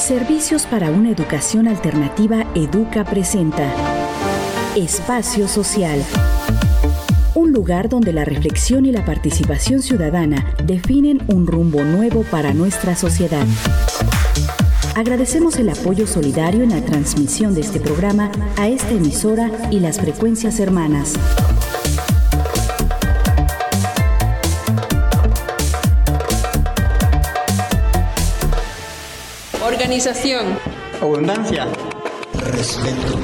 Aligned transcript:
Servicios 0.00 0.64
para 0.64 0.90
una 0.90 1.10
educación 1.10 1.68
alternativa 1.68 2.46
Educa 2.54 3.04
presenta 3.04 3.70
Espacio 4.74 5.46
Social. 5.46 6.02
Un 7.34 7.52
lugar 7.52 7.90
donde 7.90 8.14
la 8.14 8.24
reflexión 8.24 8.86
y 8.86 8.92
la 8.92 9.04
participación 9.04 9.82
ciudadana 9.82 10.54
definen 10.64 11.22
un 11.28 11.46
rumbo 11.46 11.84
nuevo 11.84 12.22
para 12.22 12.54
nuestra 12.54 12.96
sociedad. 12.96 13.46
Agradecemos 14.96 15.56
el 15.56 15.68
apoyo 15.68 16.06
solidario 16.06 16.62
en 16.62 16.70
la 16.70 16.80
transmisión 16.80 17.54
de 17.54 17.60
este 17.60 17.78
programa 17.78 18.32
a 18.56 18.68
esta 18.68 18.92
emisora 18.92 19.50
y 19.70 19.80
las 19.80 20.00
frecuencias 20.00 20.60
hermanas. 20.60 21.12
Organización. 29.90 30.46
Abundancia. 31.02 31.66
Respeto. 32.52 33.18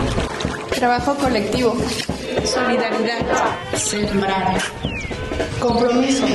Trabajo 0.75 1.15
colectivo. 1.15 1.77
Solidaridad. 2.45 3.25
Sembrar. 3.77 4.61
Compromiso. 5.61 6.27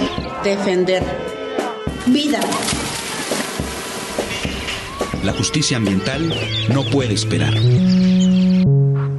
Defender. 0.41 1.03
Vida. 2.05 2.39
La 5.21 5.33
justicia 5.33 5.75
ambiental 5.75 6.33
no 6.73 6.85
puede 6.85 7.13
esperar. 7.13 7.53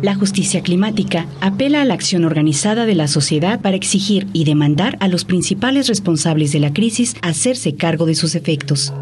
La 0.00 0.14
justicia 0.14 0.62
climática 0.62 1.27
apela 1.42 1.83
a 1.83 1.84
la 1.84 1.92
acción 1.92 2.24
organizada 2.24 2.86
de 2.86 2.94
la 2.94 3.06
sociedad 3.06 3.60
para 3.60 3.77
exigir 3.77 4.28
y 4.33 4.44
demandar 4.44 4.97
a 5.00 5.08
los 5.08 5.27
principales 5.27 5.88
responsables 5.88 6.52
de 6.52 6.60
la 6.60 6.72
crisis 6.72 7.16
hacerse 7.20 7.74
cargo 7.77 8.06
de 8.06 8.14
sus 8.14 8.34
efectos. 8.34 8.94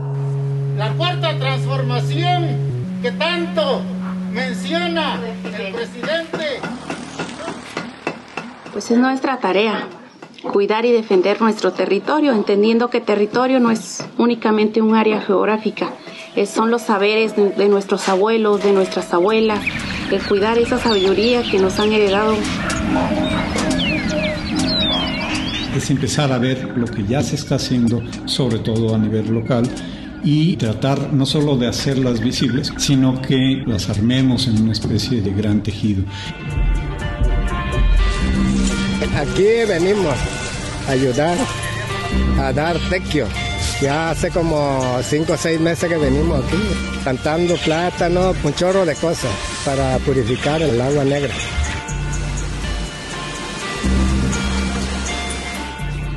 La 0.76 0.92
que 3.02 3.12
tanto 3.12 3.82
menciona 4.32 5.20
el 5.44 5.72
presidente. 5.72 6.60
Pues 8.72 8.90
es 8.90 8.98
nuestra 8.98 9.38
tarea 9.38 9.86
cuidar 10.42 10.86
y 10.86 10.92
defender 10.92 11.40
nuestro 11.40 11.72
territorio, 11.72 12.32
entendiendo 12.32 12.88
que 12.88 13.00
territorio 13.00 13.60
no 13.60 13.70
es 13.70 14.04
únicamente 14.18 14.80
un 14.80 14.94
área 14.94 15.20
geográfica, 15.20 15.92
son 16.46 16.70
los 16.70 16.82
saberes 16.82 17.34
de, 17.36 17.68
nuestros 17.68 18.08
abuelos, 18.08 18.62
de 18.62 18.72
nuestras 18.72 19.12
abuelas, 19.12 19.60
el 20.10 20.22
cuidar 20.22 20.58
esa 20.58 20.78
sabiduría 20.78 21.42
que 21.42 21.58
nos 21.58 21.78
han 21.78 21.92
heredado. 21.92 22.34
Es 25.76 25.90
empezar 25.90 26.32
a 26.32 26.38
ver 26.38 26.76
lo 26.76 26.86
que 26.86 27.04
ya 27.04 27.22
se 27.22 27.36
está 27.36 27.56
haciendo, 27.56 28.02
sobre 28.24 28.58
todo 28.58 28.94
a 28.94 28.98
nivel 28.98 29.26
local, 29.32 29.68
y 30.22 30.56
tratar 30.56 31.12
no 31.12 31.26
solo 31.26 31.56
de 31.56 31.68
hacerlas 31.68 32.20
visibles, 32.20 32.72
sino 32.76 33.20
que 33.20 33.62
las 33.66 33.88
armemos 33.88 34.46
en 34.46 34.62
una 34.62 34.72
especie 34.72 35.20
de 35.20 35.32
gran 35.32 35.62
tejido. 35.62 36.02
Aquí 39.16 39.48
venimos 39.66 40.14
a 40.88 40.92
ayudar, 40.92 41.36
a 42.38 42.52
dar 42.52 42.76
tequio 42.88 43.26
ya 43.80 44.10
hace 44.10 44.30
como 44.30 44.98
cinco 45.02 45.32
o 45.32 45.36
seis 45.38 45.58
meses 45.58 45.88
que 45.88 45.96
venimos 45.96 46.44
aquí, 46.44 46.60
cantando 47.02 47.56
plátano, 47.56 48.34
un 48.44 48.54
chorro 48.54 48.84
de 48.84 48.94
cosas 48.94 49.30
para 49.64 49.98
purificar 50.00 50.60
el 50.60 50.78
agua 50.78 51.02
negra. 51.04 51.32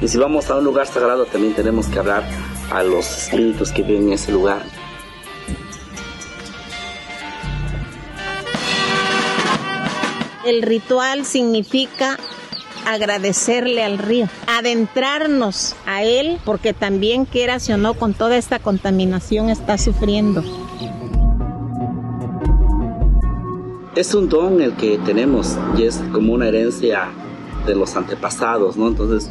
Y 0.01 0.07
si 0.09 0.17
vamos 0.17 0.49
a 0.49 0.57
un 0.57 0.65
lugar 0.65 0.87
sagrado 0.87 1.25
también 1.25 1.53
tenemos 1.53 1.87
que 1.87 1.99
hablar 1.99 2.25
a 2.71 2.83
los 2.83 3.05
espíritus 3.05 3.71
que 3.71 3.83
viven 3.83 4.07
en 4.07 4.13
ese 4.13 4.31
lugar. 4.31 4.63
El 10.45 10.61
ritual 10.61 11.25
significa 11.25 12.17
agradecerle 12.85 13.83
al 13.83 13.97
río, 13.97 14.27
adentrarnos 14.47 15.75
a 15.85 16.03
él, 16.03 16.37
porque 16.43 16.73
también 16.73 17.25
quieras 17.25 17.69
o 17.69 17.77
no, 17.77 17.93
con 17.93 18.13
toda 18.13 18.37
esta 18.37 18.59
contaminación 18.59 19.49
está 19.49 19.77
sufriendo. 19.77 20.43
Es 23.95 24.13
un 24.15 24.27
don 24.27 24.59
el 24.59 24.73
que 24.73 24.97
tenemos 24.97 25.57
y 25.77 25.83
es 25.83 26.01
como 26.11 26.33
una 26.33 26.47
herencia 26.47 27.09
de 27.65 27.75
los 27.75 27.95
antepasados, 27.95 28.77
¿no? 28.77 28.87
Entonces 28.87 29.29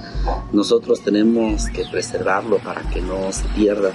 nosotros 0.52 1.02
tenemos 1.02 1.66
que 1.66 1.84
preservarlo 1.84 2.58
para 2.58 2.82
que 2.90 3.00
no 3.00 3.32
se 3.32 3.44
pierda. 3.48 3.92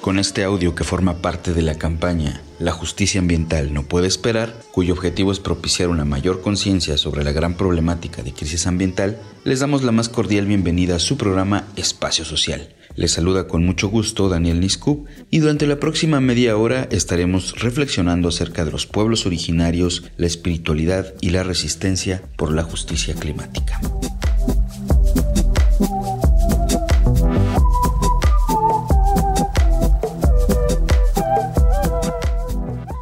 Con 0.00 0.20
este 0.20 0.44
audio 0.44 0.76
que 0.76 0.84
forma 0.84 1.14
parte 1.14 1.52
de 1.52 1.62
la 1.62 1.74
campaña 1.74 2.40
La 2.60 2.70
justicia 2.70 3.20
ambiental 3.20 3.74
no 3.74 3.82
puede 3.82 4.06
esperar, 4.06 4.54
cuyo 4.70 4.94
objetivo 4.94 5.32
es 5.32 5.40
propiciar 5.40 5.88
una 5.88 6.04
mayor 6.04 6.42
conciencia 6.42 6.96
sobre 6.96 7.24
la 7.24 7.32
gran 7.32 7.54
problemática 7.54 8.22
de 8.22 8.32
crisis 8.32 8.68
ambiental, 8.68 9.18
les 9.42 9.58
damos 9.58 9.82
la 9.82 9.90
más 9.90 10.08
cordial 10.08 10.46
bienvenida 10.46 10.94
a 10.94 11.00
su 11.00 11.16
programa 11.16 11.64
Espacio 11.74 12.24
Social. 12.24 12.75
Les 12.96 13.12
saluda 13.12 13.46
con 13.46 13.64
mucho 13.64 13.88
gusto 13.88 14.30
Daniel 14.30 14.58
Niscup 14.58 15.06
y 15.30 15.40
durante 15.40 15.66
la 15.66 15.78
próxima 15.78 16.20
media 16.22 16.56
hora 16.56 16.88
estaremos 16.90 17.60
reflexionando 17.60 18.30
acerca 18.30 18.64
de 18.64 18.70
los 18.70 18.86
pueblos 18.86 19.26
originarios, 19.26 20.04
la 20.16 20.26
espiritualidad 20.26 21.12
y 21.20 21.30
la 21.30 21.42
resistencia 21.42 22.22
por 22.36 22.52
la 22.52 22.62
justicia 22.62 23.14
climática. 23.14 23.80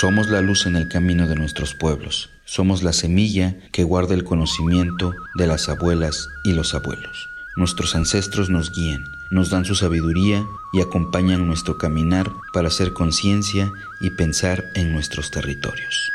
Somos 0.01 0.29
la 0.29 0.41
luz 0.41 0.65
en 0.65 0.75
el 0.75 0.87
camino 0.87 1.27
de 1.27 1.35
nuestros 1.35 1.75
pueblos. 1.75 2.31
Somos 2.43 2.81
la 2.81 2.91
semilla 2.91 3.55
que 3.71 3.83
guarda 3.83 4.15
el 4.15 4.23
conocimiento 4.23 5.13
de 5.35 5.45
las 5.45 5.69
abuelas 5.69 6.27
y 6.43 6.53
los 6.53 6.73
abuelos. 6.73 7.29
Nuestros 7.55 7.93
ancestros 7.93 8.49
nos 8.49 8.71
guían, 8.71 9.03
nos 9.29 9.51
dan 9.51 9.63
su 9.63 9.75
sabiduría 9.75 10.43
y 10.73 10.81
acompañan 10.81 11.45
nuestro 11.45 11.77
caminar 11.77 12.31
para 12.51 12.69
hacer 12.69 12.93
conciencia 12.93 13.71
y 13.99 14.09
pensar 14.09 14.63
en 14.73 14.91
nuestros 14.91 15.29
territorios. 15.29 16.11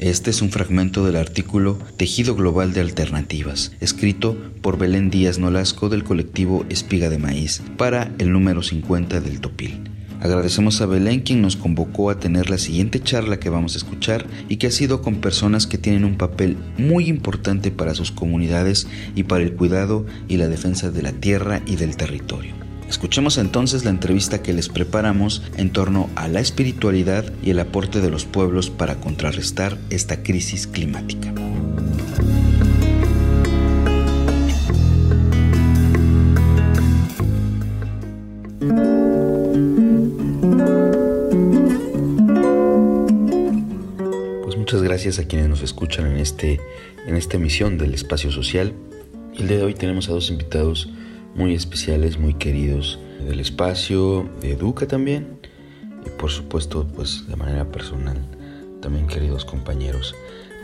Este 0.00 0.30
es 0.30 0.40
un 0.40 0.50
fragmento 0.50 1.04
del 1.04 1.16
artículo 1.16 1.78
Tejido 1.98 2.34
Global 2.34 2.72
de 2.72 2.80
Alternativas, 2.80 3.72
escrito 3.80 4.34
por 4.62 4.78
Belén 4.78 5.10
Díaz 5.10 5.38
Nolasco 5.38 5.90
del 5.90 6.04
colectivo 6.04 6.64
Espiga 6.70 7.10
de 7.10 7.18
Maíz 7.18 7.62
para 7.76 8.10
el 8.18 8.32
número 8.32 8.62
50 8.62 9.20
del 9.20 9.42
Topil. 9.42 9.78
Agradecemos 10.22 10.80
a 10.80 10.86
Belén 10.86 11.20
quien 11.20 11.42
nos 11.42 11.56
convocó 11.56 12.08
a 12.08 12.18
tener 12.18 12.48
la 12.48 12.56
siguiente 12.56 13.02
charla 13.02 13.38
que 13.38 13.50
vamos 13.50 13.74
a 13.74 13.76
escuchar 13.76 14.26
y 14.48 14.56
que 14.56 14.68
ha 14.68 14.70
sido 14.70 15.02
con 15.02 15.16
personas 15.16 15.66
que 15.66 15.76
tienen 15.76 16.06
un 16.06 16.16
papel 16.16 16.56
muy 16.78 17.06
importante 17.06 17.70
para 17.70 17.94
sus 17.94 18.10
comunidades 18.10 18.86
y 19.14 19.24
para 19.24 19.44
el 19.44 19.52
cuidado 19.52 20.06
y 20.28 20.38
la 20.38 20.48
defensa 20.48 20.90
de 20.90 21.02
la 21.02 21.12
tierra 21.12 21.60
y 21.66 21.76
del 21.76 21.98
territorio. 21.98 22.69
Escuchemos 22.90 23.38
entonces 23.38 23.84
la 23.84 23.90
entrevista 23.90 24.42
que 24.42 24.52
les 24.52 24.68
preparamos 24.68 25.44
en 25.56 25.70
torno 25.70 26.10
a 26.16 26.26
la 26.26 26.40
espiritualidad 26.40 27.24
y 27.40 27.50
el 27.50 27.60
aporte 27.60 28.00
de 28.00 28.10
los 28.10 28.24
pueblos 28.24 28.68
para 28.68 28.96
contrarrestar 28.96 29.78
esta 29.90 30.24
crisis 30.24 30.66
climática. 30.66 31.32
Pues 44.42 44.56
muchas 44.56 44.82
gracias 44.82 45.20
a 45.20 45.28
quienes 45.28 45.48
nos 45.48 45.62
escuchan 45.62 46.06
en, 46.06 46.16
este, 46.16 46.60
en 47.06 47.14
esta 47.14 47.36
emisión 47.36 47.78
del 47.78 47.94
Espacio 47.94 48.32
Social. 48.32 48.74
El 49.38 49.46
día 49.46 49.58
de 49.58 49.62
hoy 49.62 49.74
tenemos 49.74 50.08
a 50.08 50.12
dos 50.12 50.28
invitados 50.28 50.90
muy 51.34 51.54
especiales, 51.54 52.18
muy 52.18 52.34
queridos 52.34 52.98
del 53.26 53.40
espacio, 53.40 54.28
de 54.40 54.52
Educa 54.52 54.86
también, 54.86 55.38
y 56.06 56.10
por 56.10 56.30
supuesto, 56.30 56.86
pues 56.94 57.26
de 57.28 57.36
manera 57.36 57.64
personal, 57.70 58.16
también 58.80 59.06
queridos 59.06 59.44
compañeros. 59.44 60.14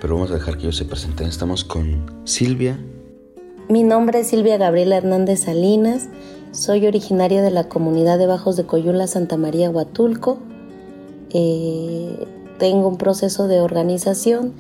Pero 0.01 0.15
vamos 0.15 0.31
a 0.31 0.35
dejar 0.35 0.57
que 0.57 0.65
ellos 0.65 0.77
se 0.77 0.85
presenten. 0.85 1.27
Estamos 1.27 1.65
con 1.65 2.21
Silvia. 2.25 2.79
Mi 3.69 3.83
nombre 3.83 4.21
es 4.21 4.29
Silvia 4.29 4.59
Gabriela 4.59 4.97
Hernández 4.97 5.41
Salinas. 5.41 6.09
Soy 6.53 6.87
originaria 6.87 7.43
de 7.43 7.51
la 7.51 7.69
comunidad 7.69 8.19
de 8.19 8.27
Bajos 8.27 8.57
de 8.57 8.65
Coyula, 8.65 9.07
Santa 9.07 9.37
María, 9.37 9.71
Huatulco. 9.71 10.39
Eh, 11.31 12.27
tengo 12.59 12.89
un 12.89 12.99
proceso 12.99 13.49
de 13.49 13.61
organización 13.61 14.53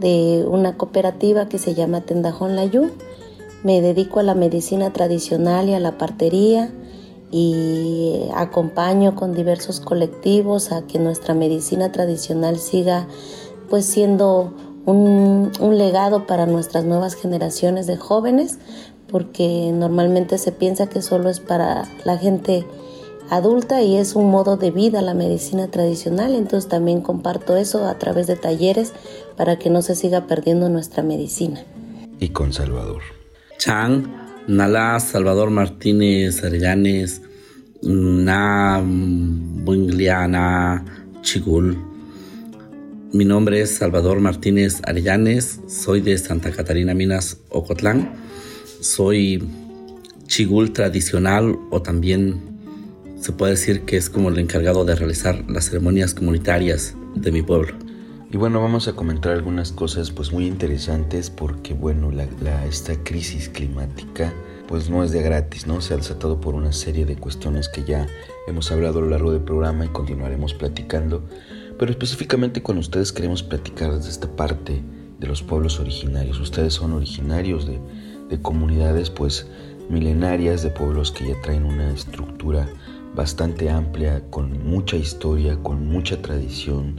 de 0.00 0.44
una 0.46 0.76
cooperativa 0.76 1.48
que 1.48 1.58
se 1.58 1.74
llama 1.74 2.02
Tendajón 2.02 2.56
Layú 2.56 2.90
me 3.62 3.80
dedico 3.80 4.20
a 4.20 4.22
la 4.22 4.34
medicina 4.34 4.92
tradicional 4.92 5.68
y 5.68 5.74
a 5.74 5.80
la 5.80 5.98
partería 5.98 6.70
y 7.30 8.28
acompaño 8.34 9.14
con 9.14 9.34
diversos 9.34 9.80
colectivos 9.80 10.72
a 10.72 10.86
que 10.86 10.98
nuestra 10.98 11.34
medicina 11.34 11.90
tradicional 11.90 12.58
siga 12.58 13.06
pues 13.70 13.86
siendo 13.86 14.52
un, 14.84 15.50
un, 15.60 15.78
legado 15.78 16.26
para 16.26 16.44
nuestras 16.44 16.84
nuevas 16.84 17.14
generaciones 17.14 17.86
de 17.86 17.96
jóvenes 17.96 18.58
porque 19.10 19.70
normalmente 19.72 20.36
se 20.38 20.52
piensa 20.52 20.88
que 20.88 21.00
solo 21.00 21.30
es 21.30 21.40
para 21.40 21.88
la 22.04 22.18
gente 22.18 22.66
adulta 23.30 23.82
y 23.82 23.96
es 23.96 24.14
un 24.14 24.30
modo 24.30 24.56
de 24.56 24.70
vida 24.70 25.00
la 25.00 25.14
medicina 25.14 25.68
tradicional. 25.68 26.34
Entonces 26.34 26.68
también 26.68 27.00
comparto 27.00 27.56
eso 27.56 27.86
a 27.86 27.98
través 27.98 28.26
de 28.26 28.36
talleres 28.36 28.92
para 29.36 29.58
que 29.58 29.70
no 29.70 29.80
se 29.82 29.94
siga 29.94 30.26
perdiendo 30.26 30.68
nuestra 30.68 31.02
medicina. 31.02 31.64
Y 32.18 32.30
con 32.30 32.52
Salvador 32.52 33.21
Chang, 33.62 34.02
Nala 34.48 34.98
Salvador 34.98 35.50
Martínez 35.50 36.42
Arellanes, 36.42 37.22
Na 37.80 38.82
Bungliana 38.84 40.84
Chigul. 41.22 41.78
Mi 43.12 43.24
nombre 43.24 43.60
es 43.60 43.76
Salvador 43.76 44.18
Martínez 44.18 44.80
Arellanes, 44.82 45.60
soy 45.68 46.00
de 46.00 46.18
Santa 46.18 46.50
Catarina 46.50 46.92
Minas, 46.92 47.38
Ocotlán. 47.50 48.10
Soy 48.80 49.48
chigul 50.26 50.72
tradicional 50.72 51.56
o 51.70 51.82
también 51.82 52.40
se 53.20 53.30
puede 53.30 53.52
decir 53.52 53.82
que 53.82 53.96
es 53.96 54.10
como 54.10 54.30
el 54.30 54.40
encargado 54.40 54.84
de 54.84 54.96
realizar 54.96 55.48
las 55.48 55.66
ceremonias 55.66 56.14
comunitarias 56.14 56.96
de 57.14 57.30
mi 57.30 57.42
pueblo. 57.42 57.91
Y 58.32 58.38
bueno, 58.38 58.62
vamos 58.62 58.88
a 58.88 58.94
comentar 58.94 59.34
algunas 59.34 59.72
cosas 59.72 60.10
pues 60.10 60.32
muy 60.32 60.46
interesantes 60.46 61.28
porque 61.28 61.74
bueno, 61.74 62.10
la, 62.10 62.64
esta 62.64 62.96
crisis 63.04 63.50
climática 63.50 64.32
pues 64.66 64.88
no 64.88 65.04
es 65.04 65.12
de 65.12 65.20
gratis, 65.20 65.66
¿no? 65.66 65.82
Se 65.82 65.92
ha 65.92 65.98
desatado 65.98 66.40
por 66.40 66.54
una 66.54 66.72
serie 66.72 67.04
de 67.04 67.16
cuestiones 67.16 67.68
que 67.68 67.84
ya 67.84 68.06
hemos 68.46 68.72
hablado 68.72 69.00
a 69.00 69.02
lo 69.02 69.10
largo 69.10 69.32
del 69.32 69.42
programa 69.42 69.84
y 69.84 69.88
continuaremos 69.88 70.54
platicando. 70.54 71.22
Pero 71.78 71.90
específicamente 71.92 72.62
con 72.62 72.78
ustedes 72.78 73.12
queremos 73.12 73.42
platicar 73.42 73.92
desde 73.92 74.08
esta 74.08 74.34
parte 74.34 74.82
de 75.20 75.26
los 75.26 75.42
pueblos 75.42 75.78
originarios. 75.78 76.40
Ustedes 76.40 76.72
son 76.72 76.94
originarios 76.94 77.66
de, 77.66 77.80
de 78.30 78.40
comunidades 78.40 79.10
pues 79.10 79.46
milenarias, 79.90 80.62
de 80.62 80.70
pueblos 80.70 81.12
que 81.12 81.28
ya 81.28 81.38
traen 81.42 81.66
una 81.66 81.92
estructura 81.92 82.66
bastante 83.14 83.68
amplia, 83.68 84.22
con 84.30 84.66
mucha 84.66 84.96
historia, 84.96 85.58
con 85.62 85.86
mucha 85.86 86.22
tradición, 86.22 86.96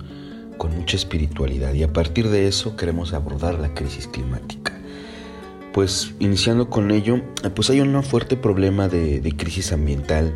con 0.58 0.76
mucha 0.76 0.96
espiritualidad 0.98 1.74
y 1.74 1.84
a 1.84 1.94
partir 1.94 2.30
de 2.30 2.48
eso 2.48 2.76
queremos 2.76 3.14
abordar 3.14 3.60
la 3.60 3.74
crisis 3.74 4.08
climática. 4.08 4.74
Pues 5.74 6.14
iniciando 6.20 6.70
con 6.70 6.92
ello, 6.92 7.22
pues 7.56 7.70
hay 7.70 7.82
un 7.82 8.04
fuerte 8.04 8.38
problema 8.38 8.88
de, 8.88 9.34
crisis 9.38 9.72
ambiental 9.72 10.34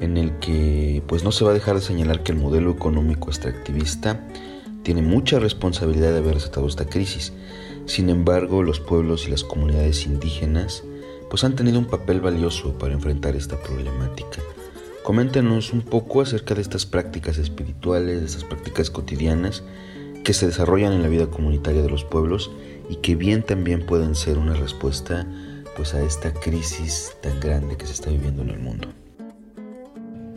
en 0.00 0.16
el 0.16 0.38
que 0.38 1.02
pues 1.06 1.24
no 1.24 1.30
se 1.30 1.44
va 1.44 1.50
a 1.50 1.54
dejar 1.54 1.74
de 1.74 1.82
señalar 1.82 2.22
que 2.22 2.32
el 2.32 2.38
modelo 2.38 2.70
económico 2.70 3.28
extractivista 3.28 4.26
tiene 4.82 5.02
mucha 5.02 5.38
responsabilidad 5.38 6.12
de 6.12 6.18
haber 6.18 6.34
desatado 6.34 6.66
esta 6.66 6.86
crisis. 6.86 7.32
Sin 7.84 8.08
embargo, 8.08 8.62
los 8.62 8.80
pueblos 8.80 9.26
y 9.26 9.30
las 9.30 9.44
comunidades 9.44 10.06
indígenas 10.06 10.84
pues 11.28 11.44
han 11.44 11.54
tenido 11.54 11.78
un 11.78 11.86
papel 11.86 12.20
valioso 12.20 12.76
para 12.78 12.94
enfrentar 12.94 13.36
esta 13.36 13.60
problemática. 13.60 14.40
Coméntenos 15.02 15.72
un 15.72 15.82
poco 15.82 16.20
acerca 16.20 16.54
de 16.54 16.62
estas 16.62 16.86
prácticas 16.86 17.36
espirituales, 17.38 18.20
de 18.20 18.26
estas 18.26 18.44
prácticas 18.44 18.88
cotidianas 18.88 19.64
que 20.22 20.32
se 20.32 20.46
desarrollan 20.46 20.92
en 20.92 21.02
la 21.02 21.08
vida 21.08 21.26
comunitaria 21.26 21.82
de 21.82 21.90
los 21.90 22.04
pueblos 22.04 22.52
y 22.88 22.96
que 22.96 23.16
bien 23.16 23.42
también 23.42 23.84
pueden 23.84 24.14
ser 24.14 24.38
una 24.38 24.54
respuesta 24.54 25.26
pues 25.76 25.94
a 25.94 26.02
esta 26.02 26.32
crisis 26.32 27.16
tan 27.20 27.40
grande 27.40 27.76
que 27.76 27.86
se 27.86 27.94
está 27.94 28.10
viviendo 28.10 28.42
en 28.42 28.50
el 28.50 28.60
mundo. 28.60 28.88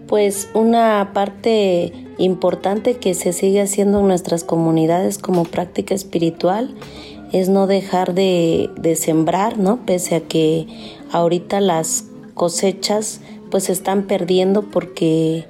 Pues 0.08 0.50
una 0.56 1.12
parte 1.14 1.94
importante 2.18 2.96
que 2.98 3.14
se 3.14 3.34
sigue 3.34 3.62
haciendo 3.62 4.00
en 4.00 4.08
nuestras 4.08 4.44
comunidades 4.44 5.20
como 5.20 5.44
práctica 5.44 5.94
espiritual 5.94 6.74
es 7.32 7.50
no 7.50 7.68
dejar 7.68 8.16
de, 8.16 8.70
de 8.80 8.96
sembrar, 8.96 9.60
¿no? 9.60 9.86
Pese 9.86 10.16
a 10.16 10.22
que 10.22 10.68
ahorita 11.12 11.60
las 11.60 12.06
cosechas 12.34 13.22
pues 13.56 13.64
se 13.64 13.72
están 13.72 14.04
perdiendo 14.04 14.64
porque 14.64 15.46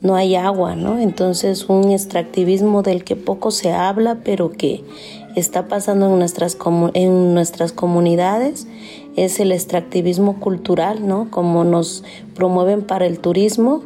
no 0.00 0.16
hay 0.16 0.34
agua, 0.34 0.74
¿no? 0.74 0.98
Entonces 0.98 1.68
un 1.68 1.92
extractivismo 1.92 2.82
del 2.82 3.04
que 3.04 3.14
poco 3.14 3.52
se 3.52 3.70
habla, 3.70 4.18
pero 4.24 4.50
que 4.50 4.82
está 5.36 5.68
pasando 5.68 6.06
en 6.06 6.18
nuestras, 6.18 6.58
en 6.94 7.34
nuestras 7.34 7.70
comunidades 7.70 8.66
es 9.14 9.38
el 9.38 9.52
extractivismo 9.52 10.40
cultural, 10.40 11.06
¿no? 11.06 11.30
Como 11.30 11.62
nos 11.62 12.02
promueven 12.34 12.82
para 12.82 13.06
el 13.06 13.20
turismo. 13.20 13.82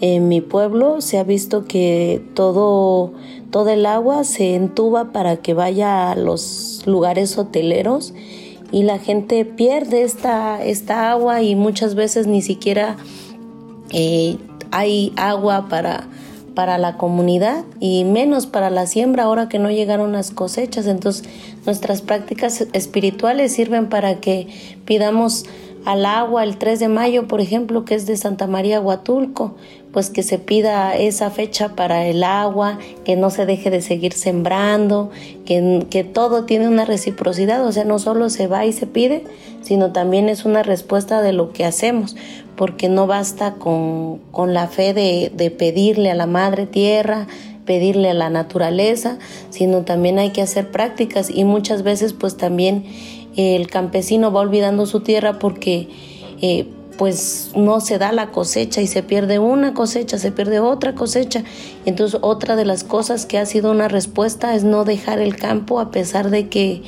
En 0.00 0.26
mi 0.26 0.40
pueblo 0.40 1.00
se 1.00 1.18
ha 1.18 1.22
visto 1.22 1.64
que 1.64 2.24
todo, 2.34 3.12
todo 3.52 3.68
el 3.68 3.86
agua 3.86 4.24
se 4.24 4.56
entuba 4.56 5.12
para 5.12 5.36
que 5.36 5.54
vaya 5.54 6.10
a 6.10 6.16
los 6.16 6.82
lugares 6.86 7.38
hoteleros 7.38 8.14
y 8.72 8.82
la 8.82 8.98
gente 8.98 9.44
pierde 9.44 10.02
esta, 10.02 10.62
esta 10.64 11.10
agua 11.10 11.42
y 11.42 11.54
muchas 11.54 11.94
veces 11.94 12.26
ni 12.26 12.42
siquiera 12.42 12.96
eh, 13.90 14.36
hay 14.70 15.12
agua 15.16 15.68
para, 15.68 16.08
para 16.54 16.78
la 16.78 16.96
comunidad 16.96 17.64
y 17.80 18.04
menos 18.04 18.46
para 18.46 18.70
la 18.70 18.86
siembra 18.86 19.24
ahora 19.24 19.48
que 19.48 19.58
no 19.58 19.70
llegaron 19.70 20.12
las 20.12 20.30
cosechas. 20.30 20.86
Entonces 20.86 21.28
nuestras 21.64 22.02
prácticas 22.02 22.66
espirituales 22.72 23.52
sirven 23.52 23.88
para 23.88 24.20
que 24.20 24.48
pidamos 24.84 25.46
al 25.86 26.04
agua 26.04 26.42
el 26.42 26.58
3 26.58 26.80
de 26.80 26.88
mayo, 26.88 27.28
por 27.28 27.40
ejemplo, 27.40 27.84
que 27.84 27.94
es 27.94 28.06
de 28.06 28.16
Santa 28.16 28.48
María 28.48 28.80
Huatulco, 28.80 29.54
pues 29.92 30.10
que 30.10 30.24
se 30.24 30.38
pida 30.38 30.96
esa 30.96 31.30
fecha 31.30 31.76
para 31.76 32.06
el 32.06 32.24
agua, 32.24 32.78
que 33.04 33.14
no 33.14 33.30
se 33.30 33.46
deje 33.46 33.70
de 33.70 33.80
seguir 33.80 34.12
sembrando, 34.12 35.10
que, 35.46 35.86
que 35.88 36.02
todo 36.02 36.44
tiene 36.44 36.68
una 36.68 36.84
reciprocidad, 36.84 37.64
o 37.64 37.70
sea, 37.70 37.84
no 37.84 38.00
solo 38.00 38.30
se 38.30 38.48
va 38.48 38.66
y 38.66 38.72
se 38.72 38.88
pide, 38.88 39.22
sino 39.62 39.92
también 39.92 40.28
es 40.28 40.44
una 40.44 40.64
respuesta 40.64 41.22
de 41.22 41.32
lo 41.32 41.52
que 41.52 41.64
hacemos, 41.64 42.16
porque 42.56 42.88
no 42.88 43.06
basta 43.06 43.54
con, 43.54 44.18
con 44.32 44.54
la 44.54 44.66
fe 44.66 44.92
de, 44.92 45.30
de 45.34 45.52
pedirle 45.52 46.10
a 46.10 46.16
la 46.16 46.26
Madre 46.26 46.66
Tierra, 46.66 47.28
pedirle 47.64 48.10
a 48.10 48.14
la 48.14 48.28
naturaleza, 48.28 49.18
sino 49.50 49.82
también 49.82 50.18
hay 50.18 50.30
que 50.30 50.42
hacer 50.42 50.70
prácticas 50.70 51.30
y 51.30 51.44
muchas 51.44 51.82
veces 51.82 52.12
pues 52.12 52.36
también 52.36 52.86
el 53.36 53.68
campesino 53.68 54.32
va 54.32 54.40
olvidando 54.40 54.86
su 54.86 55.00
tierra 55.00 55.38
porque 55.38 55.88
eh, 56.40 56.66
pues 56.96 57.52
no 57.54 57.80
se 57.80 57.98
da 57.98 58.12
la 58.12 58.30
cosecha 58.30 58.80
y 58.80 58.86
se 58.86 59.02
pierde 59.02 59.38
una 59.38 59.74
cosecha, 59.74 60.18
se 60.18 60.32
pierde 60.32 60.60
otra 60.60 60.94
cosecha. 60.94 61.44
Entonces 61.84 62.18
otra 62.22 62.56
de 62.56 62.64
las 62.64 62.84
cosas 62.84 63.26
que 63.26 63.38
ha 63.38 63.46
sido 63.46 63.70
una 63.70 63.88
respuesta 63.88 64.54
es 64.54 64.64
no 64.64 64.84
dejar 64.84 65.18
el 65.18 65.36
campo 65.36 65.80
a 65.80 65.90
pesar 65.90 66.30
de 66.30 66.48
que 66.48 66.82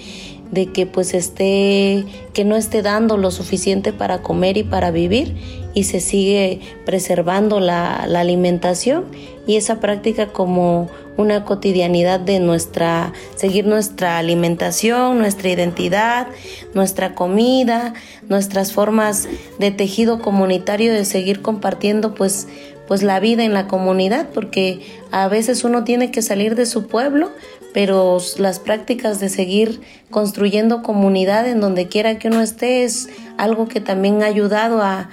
de 0.50 0.72
que 0.72 0.86
pues 0.86 1.12
esté 1.12 2.06
que 2.32 2.44
no 2.44 2.56
esté 2.56 2.80
dando 2.80 3.18
lo 3.18 3.30
suficiente 3.30 3.92
para 3.92 4.22
comer 4.22 4.56
y 4.56 4.62
para 4.62 4.90
vivir 4.90 5.36
y 5.78 5.84
se 5.84 6.00
sigue 6.00 6.58
preservando 6.84 7.60
la, 7.60 8.06
la 8.08 8.18
alimentación 8.18 9.04
y 9.46 9.54
esa 9.54 9.78
práctica 9.78 10.26
como 10.32 10.90
una 11.16 11.44
cotidianidad 11.44 12.18
de 12.18 12.40
nuestra, 12.40 13.12
seguir 13.36 13.64
nuestra 13.64 14.18
alimentación, 14.18 15.18
nuestra 15.18 15.50
identidad, 15.50 16.26
nuestra 16.74 17.14
comida, 17.14 17.94
nuestras 18.28 18.72
formas 18.72 19.28
de 19.60 19.70
tejido 19.70 20.20
comunitario, 20.20 20.92
de 20.92 21.04
seguir 21.04 21.42
compartiendo 21.42 22.12
pues, 22.12 22.48
pues 22.88 23.04
la 23.04 23.20
vida 23.20 23.44
en 23.44 23.54
la 23.54 23.68
comunidad, 23.68 24.30
porque 24.34 24.80
a 25.12 25.28
veces 25.28 25.62
uno 25.62 25.84
tiene 25.84 26.10
que 26.10 26.22
salir 26.22 26.56
de 26.56 26.66
su 26.66 26.88
pueblo, 26.88 27.30
pero 27.74 28.18
las 28.38 28.58
prácticas 28.58 29.20
de 29.20 29.28
seguir 29.28 29.80
construyendo 30.10 30.82
comunidad 30.82 31.48
en 31.48 31.60
donde 31.60 31.88
quiera 31.88 32.18
que 32.18 32.28
uno 32.28 32.40
esté 32.40 32.84
es 32.84 33.08
algo 33.36 33.68
que 33.68 33.80
también 33.80 34.22
ha 34.22 34.26
ayudado 34.26 34.82
a, 34.82 35.08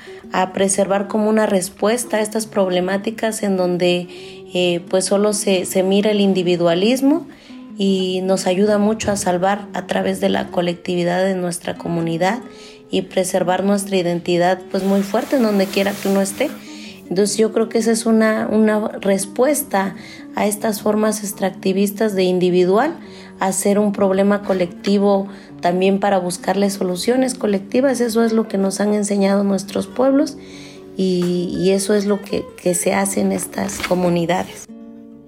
preservar 0.53 1.07
como 1.07 1.29
una 1.29 1.45
respuesta 1.45 2.17
a 2.17 2.21
estas 2.21 2.45
problemáticas 2.45 3.41
en 3.41 3.55
donde 3.55 4.07
eh, 4.53 4.81
pues 4.89 5.05
solo 5.05 5.31
se, 5.31 5.63
se 5.65 5.81
mira 5.81 6.11
el 6.11 6.19
individualismo 6.19 7.25
y 7.77 8.19
nos 8.21 8.45
ayuda 8.45 8.77
mucho 8.77 9.11
a 9.11 9.15
salvar 9.15 9.67
a 9.73 9.87
través 9.87 10.19
de 10.19 10.27
la 10.27 10.47
colectividad 10.47 11.23
de 11.23 11.35
nuestra 11.35 11.75
comunidad 11.75 12.39
y 12.91 13.03
preservar 13.03 13.63
nuestra 13.63 13.97
identidad 13.97 14.59
pues 14.71 14.83
muy 14.83 15.03
fuerte 15.03 15.37
en 15.37 15.43
donde 15.43 15.67
quiera 15.67 15.93
que 15.93 16.09
uno 16.09 16.21
esté. 16.21 16.49
Entonces 17.09 17.37
yo 17.37 17.51
creo 17.51 17.69
que 17.69 17.77
esa 17.77 17.91
es 17.91 18.05
una, 18.05 18.47
una 18.47 18.87
respuesta 18.99 19.95
a 20.35 20.47
estas 20.47 20.81
formas 20.81 21.23
extractivistas 21.23 22.15
de 22.15 22.23
individual, 22.23 22.95
hacer 23.39 23.79
un 23.79 23.91
problema 23.91 24.41
colectivo 24.41 25.27
también 25.61 25.99
para 25.99 26.17
buscarle 26.17 26.69
soluciones 26.69 27.35
colectivas. 27.35 28.01
Eso 28.01 28.23
es 28.23 28.33
lo 28.33 28.47
que 28.47 28.57
nos 28.57 28.79
han 28.81 28.93
enseñado 28.93 29.43
nuestros 29.43 29.87
pueblos 29.87 30.37
y, 30.97 31.71
eso 31.71 31.93
es 31.93 32.05
lo 32.05 32.21
que, 32.21 32.73
se 32.73 32.93
hace 32.93 33.21
en 33.21 33.31
estas 33.31 33.79
comunidades. 33.79 34.65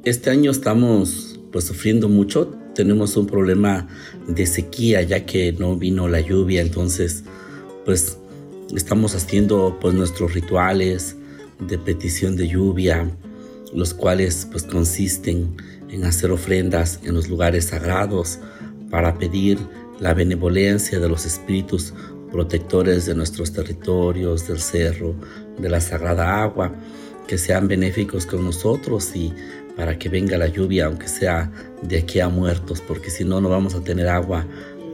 Este 0.04 0.30
año 0.30 0.52
estamos 0.52 1.40
pues 1.52 1.66
sufriendo 1.66 2.08
mucho, 2.10 2.54
tenemos 2.74 3.18
un 3.18 3.28
problema 3.28 3.88
de 4.28 4.46
sequía 4.46 5.02
ya 5.02 5.26
que 5.26 5.54
no 5.54 5.76
vino 5.76 6.08
la 6.08 6.22
lluvia, 6.22 6.62
entonces 6.62 7.24
pues 7.86 8.18
estamos 8.76 9.16
haciendo 9.16 9.78
pues 9.82 9.94
nuestros 9.94 10.34
rituales 10.34 11.16
de 11.60 11.78
petición 11.78 12.36
de 12.36 12.48
lluvia, 12.48 13.10
los 13.74 13.94
cuales 13.94 14.48
pues 14.52 14.64
consisten 14.64 15.56
en 15.90 16.06
hacer 16.06 16.32
ofrendas 16.32 17.00
en 17.04 17.14
los 17.14 17.30
lugares 17.30 17.66
sagrados 17.66 18.40
para 18.90 19.18
pedir 19.18 19.60
la 20.00 20.14
benevolencia 20.14 21.00
de 21.00 21.10
los 21.10 21.26
espíritus 21.26 21.94
protectores 22.32 23.06
de 23.06 23.16
nuestros 23.16 23.52
territorios, 23.52 24.48
del 24.48 24.60
cerro, 24.60 25.16
de 25.58 25.70
la 25.70 25.82
sagrada 25.82 26.42
agua, 26.44 26.72
que 27.28 27.38
sean 27.38 27.68
benéficos 27.68 28.26
con 28.26 28.44
nosotros 28.44 29.16
y 29.16 29.34
para 29.76 29.98
que 29.98 30.10
venga 30.10 30.38
la 30.38 30.48
lluvia, 30.48 30.86
aunque 30.88 31.08
sea 31.08 31.52
de 31.84 32.00
aquí 32.00 32.20
a 32.20 32.30
muertos, 32.30 32.82
porque 32.82 33.10
si 33.10 33.24
no, 33.24 33.42
no 33.42 33.50
vamos 33.50 33.76
a 33.76 33.84
tener 33.84 34.08
agua 34.08 34.46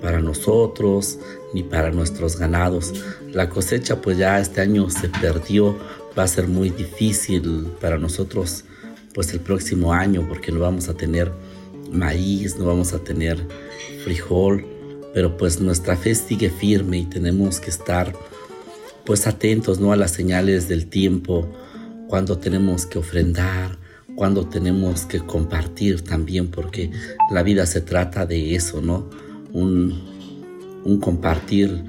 para 0.02 0.20
nosotros 0.20 1.20
ni 1.54 1.64
para 1.64 1.92
nuestros 1.92 2.38
ganados. 2.38 2.94
La 3.32 3.50
cosecha 3.50 4.02
pues 4.02 4.18
ya 4.18 4.40
este 4.40 4.62
año 4.62 4.90
se 4.90 5.08
perdió, 5.08 5.78
va 6.18 6.24
a 6.24 6.28
ser 6.28 6.48
muy 6.48 6.70
difícil 6.70 7.68
para 7.82 7.98
nosotros 7.98 8.66
pues 9.14 9.34
el 9.34 9.40
próximo 9.40 9.94
año 9.94 10.26
porque 10.28 10.52
no 10.52 10.60
vamos 10.60 10.90
a 10.90 10.96
tener 10.96 11.32
maíz, 11.92 12.58
no 12.58 12.66
vamos 12.66 12.94
a 12.94 13.00
tener 13.00 13.38
frijol, 14.04 14.66
pero 15.14 15.38
pues 15.38 15.62
nuestra 15.62 15.96
fe 15.96 16.16
sigue 16.16 16.50
firme 16.50 17.00
y 17.00 17.06
tenemos 17.06 17.60
que 17.60 17.70
estar 17.70 18.14
pues 19.06 19.28
atentos 19.28 19.80
¿no? 19.80 19.92
a 19.92 19.96
las 19.96 20.12
señales 20.12 20.68
del 20.68 20.88
tiempo, 20.88 21.48
cuando 22.08 22.38
tenemos 22.38 22.86
que 22.86 23.00
ofrendar, 23.00 23.78
cuando 24.16 24.48
tenemos 24.48 25.06
que 25.06 25.20
compartir 25.20 26.02
también, 26.02 26.48
porque 26.50 26.92
la 27.32 27.44
vida 27.44 27.66
se 27.66 27.82
trata 27.82 28.26
de 28.26 28.56
eso, 28.56 28.82
¿no? 28.82 29.10
Un, 29.52 30.82
un 30.84 31.00
compartir 31.00 31.84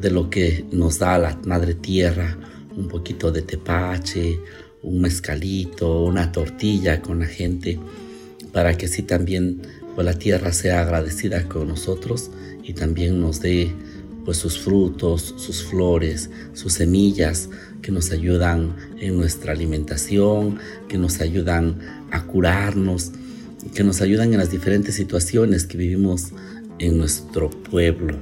de 0.00 0.10
lo 0.10 0.28
que 0.30 0.66
nos 0.70 0.98
da 0.98 1.18
la 1.18 1.38
Madre 1.44 1.74
Tierra, 1.74 2.36
un 2.80 2.88
poquito 2.88 3.30
de 3.30 3.42
tepache, 3.42 4.40
un 4.82 5.00
mezcalito, 5.00 6.04
una 6.04 6.32
tortilla 6.32 7.02
con 7.02 7.20
la 7.20 7.26
gente, 7.26 7.78
para 8.52 8.76
que 8.76 8.86
así 8.86 9.02
también 9.02 9.62
pues, 9.94 10.04
la 10.04 10.14
tierra 10.14 10.52
sea 10.52 10.82
agradecida 10.82 11.48
con 11.48 11.68
nosotros 11.68 12.30
y 12.62 12.72
también 12.72 13.20
nos 13.20 13.40
dé 13.40 13.72
pues 14.24 14.38
sus 14.38 14.58
frutos, 14.58 15.34
sus 15.36 15.62
flores, 15.62 16.30
sus 16.52 16.74
semillas 16.74 17.48
que 17.82 17.90
nos 17.90 18.10
ayudan 18.10 18.76
en 18.98 19.16
nuestra 19.16 19.52
alimentación, 19.52 20.58
que 20.88 20.98
nos 20.98 21.20
ayudan 21.20 21.78
a 22.10 22.26
curarnos, 22.26 23.12
que 23.74 23.82
nos 23.84 24.00
ayudan 24.00 24.32
en 24.32 24.38
las 24.38 24.50
diferentes 24.50 24.94
situaciones 24.94 25.64
que 25.64 25.78
vivimos 25.78 26.32
en 26.78 26.98
nuestro 26.98 27.50
pueblo. 27.50 28.18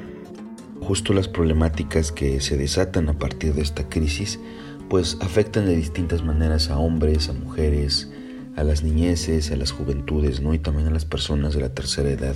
Justo 0.88 1.12
las 1.12 1.28
problemáticas 1.28 2.12
que 2.12 2.40
se 2.40 2.56
desatan 2.56 3.10
a 3.10 3.18
partir 3.18 3.52
de 3.52 3.60
esta 3.60 3.90
crisis 3.90 4.40
pues 4.88 5.18
afectan 5.20 5.66
de 5.66 5.76
distintas 5.76 6.24
maneras 6.24 6.70
a 6.70 6.78
hombres, 6.78 7.28
a 7.28 7.34
mujeres, 7.34 8.10
a 8.56 8.64
las 8.64 8.82
niñeces, 8.82 9.50
a 9.50 9.56
las 9.56 9.70
juventudes, 9.70 10.40
¿no? 10.40 10.54
Y 10.54 10.58
también 10.58 10.88
a 10.88 10.90
las 10.90 11.04
personas 11.04 11.52
de 11.52 11.60
la 11.60 11.74
tercera 11.74 12.08
edad. 12.08 12.34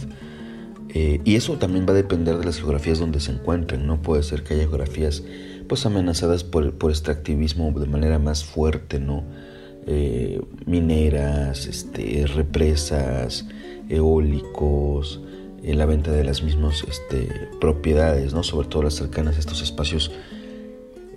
Eh, 0.90 1.22
y 1.24 1.36
eso 1.36 1.56
también 1.56 1.86
va 1.86 1.92
a 1.92 1.96
depender 1.96 2.36
de 2.36 2.44
las 2.44 2.58
geografías 2.58 2.98
donde 2.98 3.20
se 3.20 3.32
encuentren, 3.32 3.86
¿no? 3.86 4.02
Puede 4.02 4.22
ser 4.22 4.44
que 4.44 4.52
haya 4.52 4.64
geografías 4.64 5.22
pues 5.66 5.86
amenazadas 5.86 6.44
por, 6.44 6.74
por 6.74 6.90
extractivismo 6.90 7.72
de 7.80 7.86
manera 7.86 8.18
más 8.18 8.44
fuerte, 8.44 9.00
¿no? 9.00 9.24
Eh, 9.86 10.42
mineras, 10.66 11.64
este, 11.64 12.26
represas, 12.26 13.46
eólicos, 13.88 15.22
eh, 15.62 15.74
la 15.74 15.86
venta 15.86 16.10
de 16.10 16.24
las 16.24 16.42
mismas 16.42 16.84
este, 16.88 17.28
propiedades, 17.60 18.34
¿no? 18.34 18.42
Sobre 18.42 18.68
todo 18.68 18.82
las 18.82 18.94
cercanas 18.94 19.36
a 19.36 19.40
estos 19.40 19.62
espacios 19.62 20.10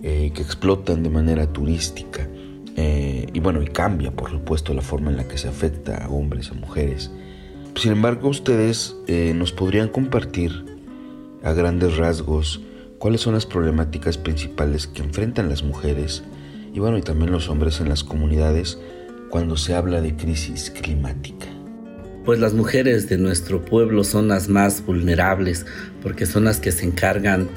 que 0.01 0.41
explotan 0.41 1.01
de 1.01 1.09
manera 1.09 1.47
turística. 1.47 2.29
y 2.77 3.39
bueno, 3.39 3.63
y 3.63 3.67
cambia, 3.67 4.11
por 4.11 4.29
supuesto, 4.29 4.71
la 4.75 4.83
forma 4.83 5.09
en 5.09 5.17
la 5.17 5.27
que 5.27 5.39
se 5.39 5.47
afecta 5.47 6.05
a 6.05 6.09
hombres, 6.09 6.51
a 6.51 6.53
mujeres. 6.53 7.09
Sin 7.75 7.91
embargo, 7.91 8.29
ustedes 8.29 8.95
eh, 9.07 9.33
nos 9.35 9.51
podrían 9.51 9.89
compartir 9.89 10.65
a 11.43 11.51
grandes 11.51 11.97
rasgos 11.97 12.61
cuáles 12.99 13.21
son 13.21 13.33
las 13.33 13.45
problemáticas 13.45 14.17
principales 14.17 14.87
que 14.87 15.01
enfrentan 15.03 15.49
las 15.49 15.61
mujeres 15.61 16.23
y 16.73 16.79
bueno, 16.79 16.97
y 16.97 17.01
también 17.01 17.31
los 17.31 17.49
hombres 17.49 17.81
en 17.81 17.89
las 17.89 18.03
comunidades 18.03 18.79
cuando 19.29 19.57
se 19.57 19.75
habla 19.75 20.01
de 20.01 20.15
crisis 20.15 20.71
climática. 20.71 21.47
Pues 22.25 22.39
las 22.39 22.53
mujeres 22.53 23.07
de 23.07 23.19
nuestro 23.19 23.63
pueblo 23.63 24.03
son 24.03 24.27
las 24.27 24.49
más 24.49 24.83
vulnerables 24.83 25.65
porque 26.01 26.25
son 26.25 26.45
las 26.45 26.59
que 26.59 26.71
se 26.71 26.85
encargan 26.85 27.47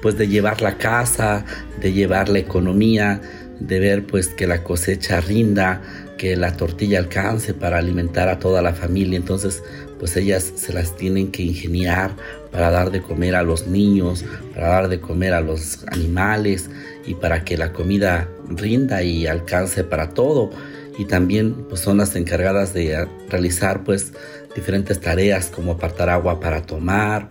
pues 0.00 0.16
de 0.16 0.26
llevar 0.26 0.62
la 0.62 0.78
casa, 0.78 1.44
de 1.80 1.92
llevar 1.92 2.30
la 2.30 2.38
economía, 2.38 3.20
de 3.60 3.78
ver 3.78 4.06
pues 4.06 4.28
que 4.28 4.46
la 4.46 4.62
cosecha 4.62 5.20
rinda, 5.20 5.82
que 6.16 6.34
la 6.36 6.56
tortilla 6.56 6.98
alcance 6.98 7.52
para 7.52 7.78
alimentar 7.78 8.28
a 8.28 8.38
toda 8.38 8.62
la 8.62 8.72
familia. 8.72 9.16
Entonces, 9.18 9.62
pues 9.98 10.16
ellas 10.16 10.52
se 10.56 10.72
las 10.72 10.96
tienen 10.96 11.30
que 11.30 11.42
ingeniar 11.42 12.12
para 12.52 12.70
dar 12.70 12.90
de 12.90 13.02
comer 13.02 13.34
a 13.34 13.42
los 13.42 13.66
niños, 13.66 14.24
para 14.54 14.68
dar 14.68 14.88
de 14.88 15.00
comer 15.00 15.34
a 15.34 15.40
los 15.42 15.84
animales 15.88 16.70
y 17.06 17.14
para 17.14 17.44
que 17.44 17.58
la 17.58 17.72
comida 17.72 18.28
rinda 18.48 19.02
y 19.02 19.26
alcance 19.26 19.84
para 19.84 20.10
todo. 20.10 20.50
Y 20.98 21.04
también 21.04 21.66
pues 21.68 21.80
son 21.80 21.98
las 21.98 22.16
encargadas 22.16 22.72
de 22.72 23.06
realizar 23.28 23.84
pues 23.84 24.12
diferentes 24.54 25.00
tareas 25.00 25.46
como 25.46 25.72
apartar 25.72 26.08
agua 26.08 26.40
para 26.40 26.62
tomar, 26.62 27.28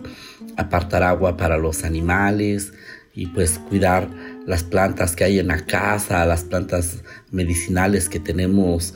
apartar 0.56 1.02
agua 1.02 1.36
para 1.36 1.58
los 1.58 1.84
animales 1.84 2.72
y 3.14 3.26
pues 3.26 3.58
cuidar 3.58 4.08
las 4.46 4.62
plantas 4.62 5.16
que 5.16 5.24
hay 5.24 5.38
en 5.38 5.48
la 5.48 5.64
casa, 5.64 6.24
las 6.26 6.44
plantas 6.44 7.02
medicinales 7.30 8.08
que 8.08 8.20
tenemos 8.20 8.94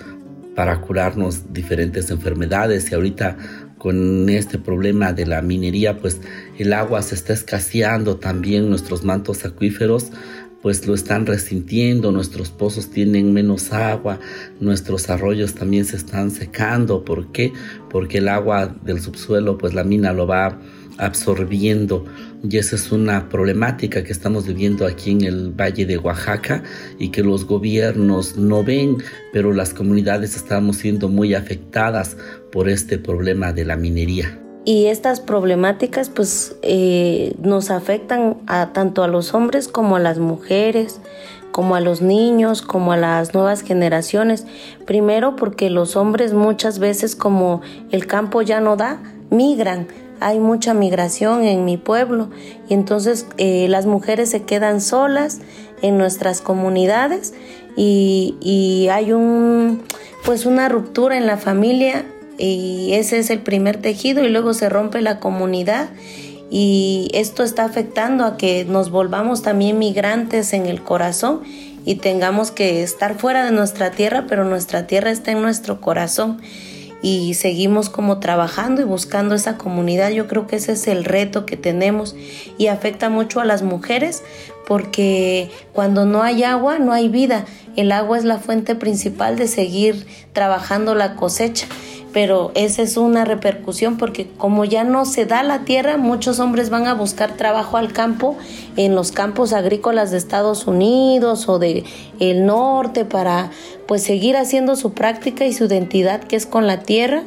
para 0.54 0.80
curarnos 0.80 1.52
diferentes 1.52 2.10
enfermedades. 2.10 2.90
Y 2.90 2.94
ahorita 2.94 3.36
con 3.78 4.28
este 4.28 4.58
problema 4.58 5.12
de 5.12 5.26
la 5.26 5.40
minería 5.40 5.96
pues 5.96 6.20
el 6.58 6.72
agua 6.74 7.02
se 7.02 7.14
está 7.14 7.32
escaseando 7.32 8.18
también 8.18 8.68
nuestros 8.68 9.04
mantos 9.04 9.44
acuíferos 9.44 10.12
pues 10.62 10.87
lo 10.87 10.95
están 10.95 11.26
resintiendo, 11.26 12.12
nuestros 12.12 12.50
pozos 12.50 12.90
tienen 12.90 13.33
menos 13.33 13.73
agua, 13.73 14.21
nuestros 14.61 15.09
arroyos 15.09 15.55
también 15.55 15.85
se 15.85 15.97
están 15.97 16.31
secando. 16.31 17.05
¿Por 17.05 17.33
qué? 17.33 17.52
Porque 17.88 18.19
el 18.19 18.29
agua 18.29 18.75
del 18.83 19.00
subsuelo, 19.00 19.57
pues 19.57 19.75
la 19.75 19.85
mina 19.85 20.12
lo 20.12 20.26
va 20.26 20.61
absorbiendo. 20.99 22.05
Y 22.43 22.57
esa 22.59 22.76
es 22.76 22.93
una 22.93 23.29
problemática 23.29 24.05
que 24.05 24.12
estamos 24.12 24.47
viviendo 24.47 24.87
aquí 24.87 25.11
en 25.11 25.23
el 25.23 25.50
Valle 25.50 25.87
de 25.87 25.99
Oaxaca 25.99 26.62
y 26.99 27.09
que 27.09 27.23
los 27.23 27.47
gobiernos 27.47 28.37
no 28.37 28.62
ven, 28.62 28.99
pero 29.33 29.52
las 29.52 29.75
comunidades 29.75 30.37
estamos 30.37 30.76
siendo 30.76 31.09
muy 31.09 31.35
afectadas 31.35 32.17
por 32.52 32.69
este 32.69 32.99
problema 32.99 33.52
de 33.52 33.64
la 33.64 33.76
minería. 33.76 34.39
Y 34.64 34.87
estas 34.87 35.21
problemáticas 35.21 36.11
pues 36.11 36.55
eh, 36.62 37.35
nos 37.43 37.71
afectan 37.71 38.37
a 38.47 38.73
tanto 38.73 39.02
a 39.02 39.09
los 39.09 39.33
hombres 39.35 39.69
como 39.69 39.97
a 39.97 40.00
las 40.00 40.19
mujeres, 40.19 41.00
como 41.50 41.75
a 41.75 41.81
los 41.81 42.02
niños, 42.02 42.61
como 42.62 42.93
a 42.93 42.97
las 42.97 43.33
nuevas 43.33 43.62
generaciones. 43.62 44.47
Primero 44.87 45.35
porque 45.35 45.71
los 45.71 45.97
hombres 45.97 46.35
muchas 46.35 46.79
veces 46.79 47.17
como 47.17 47.62
el 47.90 48.07
campo 48.07 48.43
ya 48.43 48.61
no 48.61 48.76
da, 48.76 49.00
migran. 49.31 49.88
Hay 50.21 50.38
mucha 50.38 50.75
migración 50.75 51.45
en 51.45 51.64
mi 51.64 51.79
pueblo 51.79 52.29
y 52.69 52.75
entonces 52.75 53.26
eh, 53.38 53.67
las 53.69 53.87
mujeres 53.87 54.29
se 54.29 54.43
quedan 54.43 54.83
solas 54.83 55.40
en 55.81 55.97
nuestras 55.97 56.43
comunidades 56.43 57.33
y, 57.75 58.37
y 58.43 58.88
hay 58.88 59.12
un 59.12 59.83
pues 60.26 60.45
una 60.45 60.69
ruptura 60.69 61.17
en 61.17 61.26
la 61.26 61.38
familia 61.38 62.05
y 62.40 62.94
ese 62.94 63.18
es 63.18 63.30
el 63.30 63.40
primer 63.40 63.76
tejido 63.76 64.25
y 64.25 64.30
luego 64.30 64.54
se 64.54 64.68
rompe 64.68 65.02
la 65.02 65.20
comunidad 65.20 65.90
y 66.50 67.09
esto 67.12 67.44
está 67.44 67.64
afectando 67.64 68.25
a 68.25 68.37
que 68.37 68.64
nos 68.64 68.90
volvamos 68.90 69.42
también 69.42 69.78
migrantes 69.78 70.52
en 70.52 70.66
el 70.66 70.82
corazón 70.82 71.42
y 71.85 71.97
tengamos 71.97 72.50
que 72.50 72.82
estar 72.82 73.14
fuera 73.14 73.44
de 73.44 73.52
nuestra 73.52 73.90
tierra, 73.92 74.25
pero 74.28 74.44
nuestra 74.44 74.87
tierra 74.87 75.11
está 75.11 75.32
en 75.32 75.42
nuestro 75.42 75.80
corazón 75.80 76.40
y 77.02 77.35
seguimos 77.35 77.88
como 77.88 78.18
trabajando 78.20 78.82
y 78.82 78.85
buscando 78.85 79.35
esa 79.35 79.56
comunidad. 79.56 80.11
Yo 80.11 80.26
creo 80.26 80.47
que 80.47 80.56
ese 80.56 80.73
es 80.73 80.87
el 80.88 81.04
reto 81.04 81.47
que 81.47 81.56
tenemos 81.56 82.16
y 82.59 82.66
afecta 82.66 83.09
mucho 83.09 83.40
a 83.40 83.44
las 83.44 83.62
mujeres 83.62 84.23
porque 84.66 85.50
cuando 85.73 86.04
no 86.04 86.23
hay 86.23 86.42
agua 86.42 86.78
no 86.78 86.92
hay 86.92 87.09
vida. 87.09 87.44
El 87.76 87.92
agua 87.92 88.18
es 88.18 88.25
la 88.25 88.38
fuente 88.38 88.75
principal 88.75 89.37
de 89.37 89.47
seguir 89.47 90.06
trabajando 90.32 90.94
la 90.94 91.14
cosecha 91.14 91.66
pero 92.12 92.50
esa 92.55 92.83
es 92.83 92.97
una 92.97 93.25
repercusión 93.25 93.97
porque 93.97 94.29
como 94.37 94.64
ya 94.64 94.85
no 94.85 95.05
se 95.05 95.26
da 95.26 95.43
la 95.43 95.64
tierra, 95.64 95.97
muchos 95.97 96.40
hombres 96.40 96.71
van 96.71 96.87
a 96.87 96.95
buscar 96.95 97.37
trabajo 97.37 97.76
al 97.76 97.93
campo 97.93 98.37
en 98.76 98.95
los 98.95 99.12
campos 99.12 99.52
agrícolas 99.52 100.11
de 100.11 100.19
Estados 100.19 100.67
Unidos 100.67 101.49
o 101.49 101.59
de 101.59 101.85
el 102.19 102.47
norte 102.47 103.05
para 103.05 103.50
pues 103.87 104.02
seguir 104.02 104.37
haciendo 104.37 104.76
su 104.76 104.93
práctica 104.93 105.47
y 105.47 105.52
su 105.52 105.64
identidad 105.64 106.23
que 106.25 106.37
es 106.37 106.47
con 106.47 106.67
la 106.67 106.81
tierra. 106.81 107.23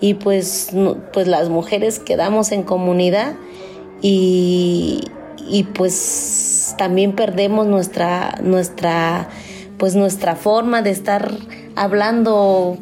Y 0.00 0.14
pues 0.14 0.70
pues 1.12 1.26
las 1.26 1.48
mujeres 1.48 1.98
quedamos 1.98 2.52
en 2.52 2.64
comunidad 2.64 3.34
y, 4.02 5.00
y 5.48 5.64
pues 5.64 6.74
también 6.76 7.12
perdemos 7.12 7.66
nuestra 7.66 8.38
nuestra 8.42 9.28
pues 9.78 9.94
nuestra 9.94 10.36
forma 10.36 10.82
de 10.82 10.90
estar 10.90 11.32
hablando 11.76 12.76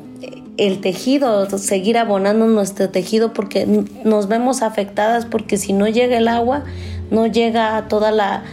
el 0.56 0.80
tejido, 0.80 1.49
seguir 1.58 1.99
abonando 1.99 2.46
nuestro 2.46 2.88
tejido 2.90 3.32
porque 3.32 3.66
nos 4.04 4.28
vemos 4.28 4.62
afectadas 4.62 5.26
porque 5.26 5.56
si 5.56 5.73
no 5.73 5.88
llega 5.88 6.16
el 6.16 6.28
agua, 6.28 6.64
no 7.11 7.26
llega 7.26 7.87
toda 7.88 8.12
la, 8.12 8.44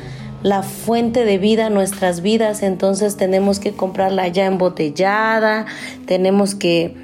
la 0.43 0.63
fuente 0.63 1.25
de 1.25 1.37
vida 1.37 1.67
a 1.67 1.69
nuestras 1.69 2.21
vidas, 2.21 2.63
entonces 2.63 3.17
tenemos 3.17 3.59
que 3.59 3.73
comprarla 3.73 4.27
ya 4.29 4.45
embotellada, 4.45 5.67
tenemos 6.07 6.55
que, 6.55 6.95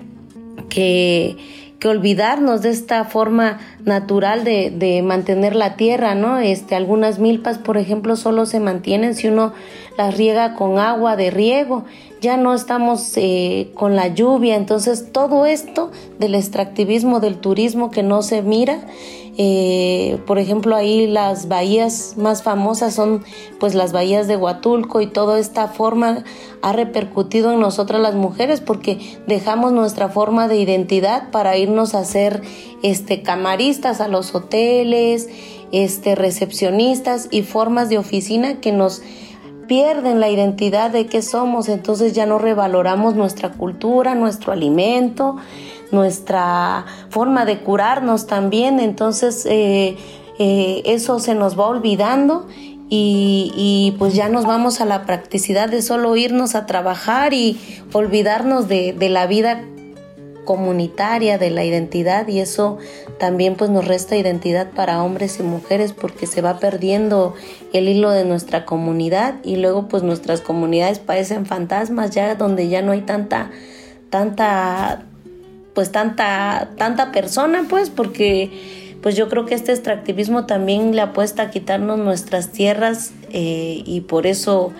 que, 0.69 1.37
que 1.79 1.87
olvidarnos 1.87 2.63
de 2.63 2.69
esta 2.69 3.05
forma 3.05 3.59
natural 3.85 4.43
de, 4.43 4.71
de, 4.71 5.03
mantener 5.03 5.55
la 5.55 5.75
tierra, 5.75 6.15
¿no? 6.15 6.39
Este, 6.39 6.75
algunas 6.75 7.19
milpas, 7.19 7.59
por 7.59 7.77
ejemplo, 7.77 8.15
solo 8.15 8.47
se 8.47 8.59
mantienen 8.59 9.13
si 9.13 9.27
uno 9.27 9.53
las 9.97 10.15
riega 10.15 10.53
con 10.53 10.79
agua 10.79 11.15
de 11.15 11.31
riego 11.31 11.85
ya 12.21 12.37
no 12.37 12.53
estamos 12.53 13.13
eh, 13.15 13.71
con 13.75 13.95
la 13.95 14.07
lluvia, 14.07 14.55
entonces 14.55 15.11
todo 15.11 15.45
esto 15.45 15.91
del 16.19 16.35
extractivismo, 16.35 17.19
del 17.19 17.37
turismo 17.37 17.91
que 17.91 18.01
no 18.01 18.23
se 18.23 18.41
mira, 18.41 18.79
eh, 19.37 20.17
por 20.25 20.39
ejemplo 20.39 20.75
ahí 20.75 21.05
las 21.05 21.47
bahías 21.47 22.15
más 22.17 22.41
famosas 22.41 22.95
son 22.95 23.23
pues 23.59 23.75
las 23.75 23.91
bahías 23.91 24.27
de 24.27 24.35
Huatulco 24.35 24.99
y 24.99 25.05
toda 25.05 25.37
esta 25.37 25.67
forma 25.67 26.23
ha 26.63 26.73
repercutido 26.73 27.53
en 27.53 27.59
nosotras 27.59 28.01
las 28.01 28.15
mujeres 28.15 28.61
porque 28.61 28.97
dejamos 29.27 29.73
nuestra 29.73 30.09
forma 30.09 30.47
de 30.47 30.57
identidad 30.57 31.29
para 31.29 31.55
irnos 31.55 31.93
a 31.93 32.03
ser 32.03 32.41
este 32.81 33.21
camaristas 33.21 34.01
a 34.01 34.07
los 34.07 34.33
hoteles, 34.33 35.29
este 35.71 36.15
recepcionistas 36.15 37.27
y 37.29 37.43
formas 37.43 37.89
de 37.89 37.99
oficina 37.99 38.59
que 38.59 38.71
nos 38.71 39.03
pierden 39.67 40.19
la 40.19 40.29
identidad 40.29 40.91
de 40.91 41.05
qué 41.05 41.21
somos, 41.21 41.69
entonces 41.69 42.13
ya 42.13 42.25
no 42.25 42.39
revaloramos 42.39 43.15
nuestra 43.15 43.51
cultura, 43.51 44.15
nuestro 44.15 44.53
alimento, 44.53 45.38
nuestra 45.91 46.86
forma 47.09 47.45
de 47.45 47.59
curarnos 47.59 48.27
también, 48.27 48.79
entonces 48.79 49.45
eh, 49.45 49.97
eh, 50.39 50.81
eso 50.86 51.19
se 51.19 51.36
nos 51.36 51.59
va 51.59 51.67
olvidando 51.67 52.47
y, 52.89 53.95
pues 53.99 54.13
ya 54.13 54.30
nos 54.30 54.45
vamos 54.45 54.80
a 54.80 54.86
la 54.86 55.06
practicidad 55.06 55.67
de 55.67 55.82
solo 55.82 56.15
irnos 56.15 56.56
a 56.56 56.65
trabajar 56.65 57.34
y 57.34 57.60
olvidarnos 57.91 58.69
de 58.69 59.10
la 59.10 59.27
vida 59.27 59.62
comunitaria 60.47 61.38
de 61.38 61.51
la 61.51 61.65
identidad 61.65 62.25
y 62.29 62.39
eso 62.39 62.77
también 63.19 63.55
pues 63.55 63.69
nos 63.69 63.86
resta 63.86 64.15
identidad 64.15 64.71
para 64.71 65.03
hombres 65.03 65.39
y 65.39 65.43
mujeres 65.43 65.91
porque 65.91 66.25
se 66.25 66.41
va 66.41 66.57
perdiendo 66.57 67.36
el 67.73 67.89
hilo 67.89 68.12
de 68.12 68.23
nuestra 68.23 68.63
comunidad 68.65 69.36
y 69.43 69.57
luego 69.57 69.89
pues 69.89 70.03
nuestras 70.03 70.39
comunidades 70.39 70.99
parecen 70.99 71.45
fantasmas 71.45 72.12
ya 72.12 72.33
donde 72.36 72.69
ya 72.69 72.81
no 72.81 72.93
hay 72.93 73.01
tanta 73.01 73.51
tanta 74.10 75.03
pues 75.75 75.91
tanta 75.91 76.69
tanta 76.77 77.12
persona 77.12 77.65
pues 77.69 77.89
porque 77.89 78.49
pues 79.01 79.17
yo 79.17 79.27
creo 79.27 79.45
que 79.45 79.53
este 79.53 79.73
extractivismo 79.73 80.45
también 80.45 80.95
le 80.95 81.01
apuesta 81.01 81.43
a 81.43 81.49
quitarnos 81.51 81.99
nuestras 81.99 82.53
tierras 82.53 83.12
eh, 83.33 83.83
y 83.86 84.01
por 84.01 84.27
eso 84.27 84.71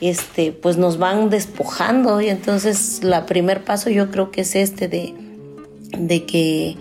este, 0.00 0.52
pues 0.52 0.76
nos 0.76 0.98
van 0.98 1.30
despojando 1.30 2.20
y 2.20 2.28
entonces 2.28 3.02
la 3.02 3.26
primer 3.26 3.64
paso 3.64 3.90
yo 3.90 4.10
creo 4.10 4.30
que 4.30 4.42
es 4.42 4.54
este 4.54 4.88
de, 4.88 5.14
de 5.98 6.24
que 6.24 6.76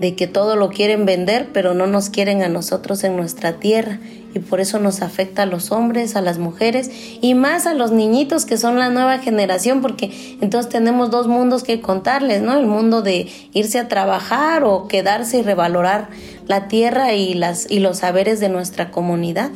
de 0.00 0.14
que 0.16 0.26
todo 0.26 0.56
lo 0.56 0.70
quieren 0.70 1.04
vender, 1.04 1.50
pero 1.52 1.74
no 1.74 1.86
nos 1.86 2.08
quieren 2.08 2.42
a 2.42 2.48
nosotros 2.48 3.04
en 3.04 3.16
nuestra 3.16 3.60
tierra. 3.60 4.00
Y 4.34 4.38
por 4.38 4.60
eso 4.60 4.78
nos 4.78 5.02
afecta 5.02 5.42
a 5.42 5.46
los 5.46 5.72
hombres, 5.72 6.16
a 6.16 6.22
las 6.22 6.38
mujeres 6.38 6.90
y 7.20 7.34
más 7.34 7.66
a 7.66 7.74
los 7.74 7.90
niñitos 7.90 8.46
que 8.46 8.56
son 8.56 8.78
la 8.78 8.88
nueva 8.88 9.18
generación, 9.18 9.82
porque 9.82 10.38
entonces 10.40 10.72
tenemos 10.72 11.10
dos 11.10 11.26
mundos 11.26 11.64
que 11.64 11.82
contarles, 11.82 12.40
¿no? 12.40 12.56
El 12.56 12.64
mundo 12.64 13.02
de 13.02 13.28
irse 13.52 13.78
a 13.78 13.88
trabajar 13.88 14.64
o 14.64 14.88
quedarse 14.88 15.40
y 15.40 15.42
revalorar 15.42 16.08
la 16.46 16.66
tierra 16.68 17.12
y, 17.12 17.34
las, 17.34 17.70
y 17.70 17.80
los 17.80 17.98
saberes 17.98 18.40
de 18.40 18.48
nuestra 18.48 18.90
comunidad. 18.90 19.50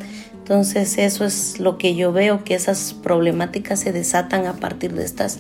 Entonces 0.44 0.98
eso 0.98 1.24
es 1.24 1.59
lo 1.59 1.78
que 1.78 1.94
yo 1.94 2.12
veo, 2.12 2.44
que 2.44 2.54
esas 2.54 2.92
problemáticas 2.92 3.80
se 3.80 3.92
desatan 3.92 4.44
a 4.44 4.52
partir 4.52 4.92
de 4.92 5.02
estas 5.02 5.38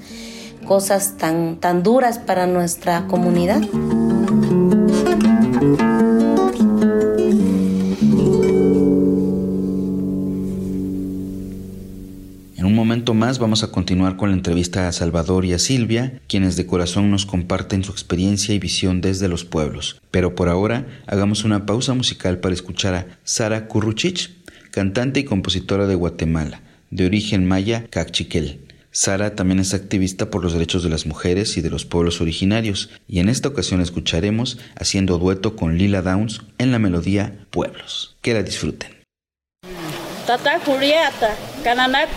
cosas 0.66 1.18
tan, 1.18 1.56
tan 1.60 1.82
duras 1.82 2.18
para 2.18 2.46
nuestra 2.46 3.06
comunidad. 3.06 3.60
En 12.56 12.64
un 12.64 12.74
momento 12.74 13.12
más 13.12 13.38
vamos 13.38 13.62
a 13.62 13.70
continuar 13.70 14.16
con 14.16 14.30
la 14.30 14.36
entrevista 14.36 14.88
a 14.88 14.92
Salvador 14.92 15.44
y 15.44 15.52
a 15.52 15.58
Silvia, 15.58 16.18
quienes 16.28 16.56
de 16.56 16.64
corazón 16.64 17.10
nos 17.10 17.26
comparten 17.26 17.84
su 17.84 17.92
experiencia 17.92 18.54
y 18.54 18.58
visión 18.58 19.02
desde 19.02 19.28
los 19.28 19.44
pueblos. 19.44 20.00
Pero 20.10 20.34
por 20.34 20.48
ahora 20.48 20.86
hagamos 21.06 21.44
una 21.44 21.66
pausa 21.66 21.92
musical 21.92 22.38
para 22.38 22.54
escuchar 22.54 22.94
a 22.94 23.06
Sara 23.22 23.68
Curruchich, 23.68 24.43
cantante 24.74 25.20
y 25.20 25.24
compositora 25.24 25.86
de 25.86 25.94
Guatemala, 25.94 26.60
de 26.90 27.06
origen 27.06 27.46
maya 27.46 27.86
cachiquel. 27.90 28.58
Sara 28.90 29.36
también 29.36 29.60
es 29.60 29.72
activista 29.72 30.30
por 30.30 30.42
los 30.42 30.52
derechos 30.52 30.82
de 30.82 30.88
las 30.88 31.06
mujeres 31.06 31.56
y 31.56 31.60
de 31.60 31.70
los 31.70 31.84
pueblos 31.84 32.20
originarios, 32.20 32.90
y 33.06 33.20
en 33.20 33.28
esta 33.28 33.50
ocasión 33.50 33.80
escucharemos 33.80 34.58
haciendo 34.74 35.18
dueto 35.18 35.54
con 35.54 35.78
Lila 35.78 36.02
Downs 36.02 36.40
en 36.58 36.72
la 36.72 36.80
melodía 36.80 37.46
Pueblos. 37.50 38.16
Que 38.20 38.34
la 38.34 38.42
disfruten. 38.42 38.90
Tata 40.26 40.58
Julieta, 40.58 41.36
caminos 41.62 42.08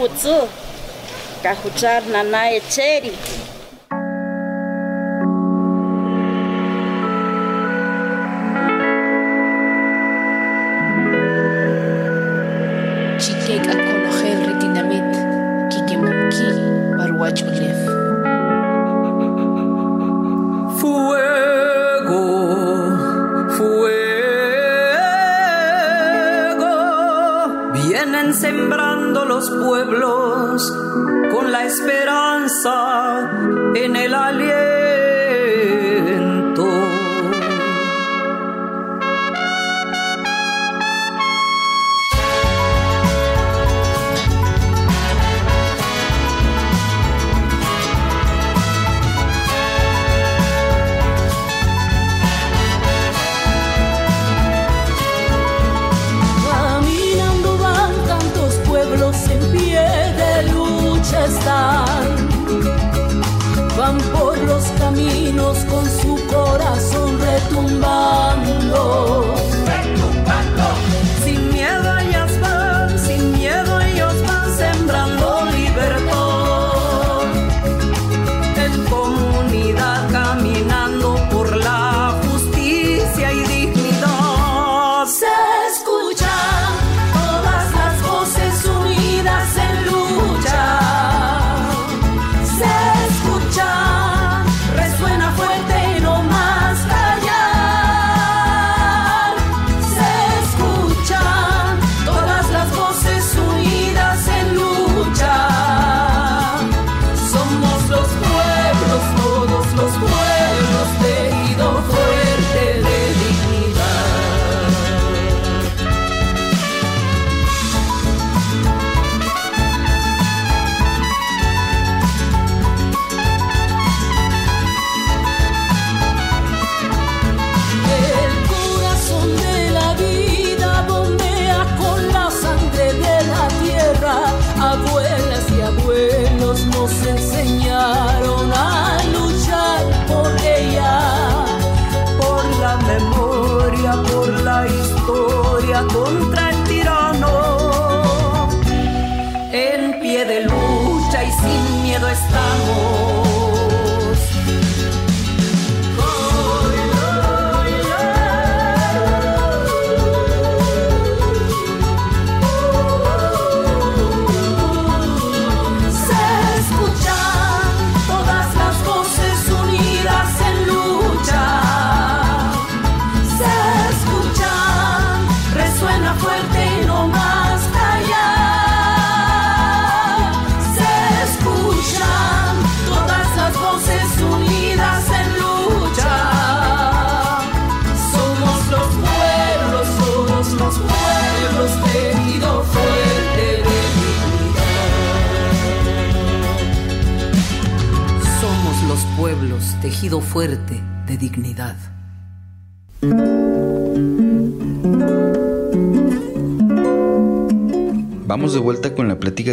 Fuego, 20.79 22.07
fuego, 23.57 23.91
vienen 27.73 28.33
sembrando 28.33 29.25
los 29.25 29.49
pueblos 29.49 30.73
con 31.31 31.51
la 31.51 31.65
esperanza 31.65 33.29
en 33.75 33.97
el 33.97 34.13
aliento. 34.13 34.76
Con 65.65 65.85
su 65.85 66.15
corazón 66.27 67.19
retumbando. 67.19 68.36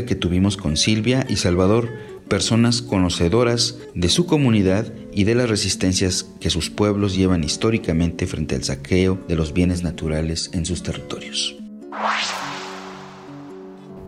Que 0.03 0.17
tuvimos 0.17 0.57
con 0.57 0.77
Silvia 0.77 1.25
y 1.29 1.37
Salvador, 1.37 1.89
personas 2.29 2.83
conocedoras 2.83 3.79
de 3.95 4.09
su 4.09 4.27
comunidad 4.27 4.93
y 5.13 5.25
de 5.25 5.35
las 5.35 5.49
resistencias 5.49 6.27
que 6.41 6.51
sus 6.51 6.71
pueblos 6.71 7.17
llevan 7.17 7.45
históricamente 7.45 8.27
frente 8.27 8.57
al 8.57 8.65
saqueo 8.65 9.19
de 9.29 9.37
los 9.37 9.53
bienes 9.53 9.83
naturales 9.83 10.51
en 10.53 10.67
sus 10.67 10.83
territorios. 10.83 11.57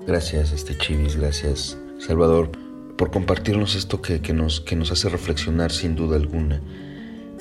Gracias, 0.06 0.52
este 0.52 0.76
Chivis, 0.76 1.16
gracias, 1.16 1.78
Salvador, 1.98 2.50
por 2.96 3.10
compartirnos 3.10 3.74
esto 3.74 4.02
que, 4.02 4.20
nos, 4.32 4.60
que 4.60 4.76
nos 4.76 4.90
hace 4.92 5.08
reflexionar 5.08 5.72
sin 5.72 5.94
duda 5.94 6.16
alguna. 6.16 6.60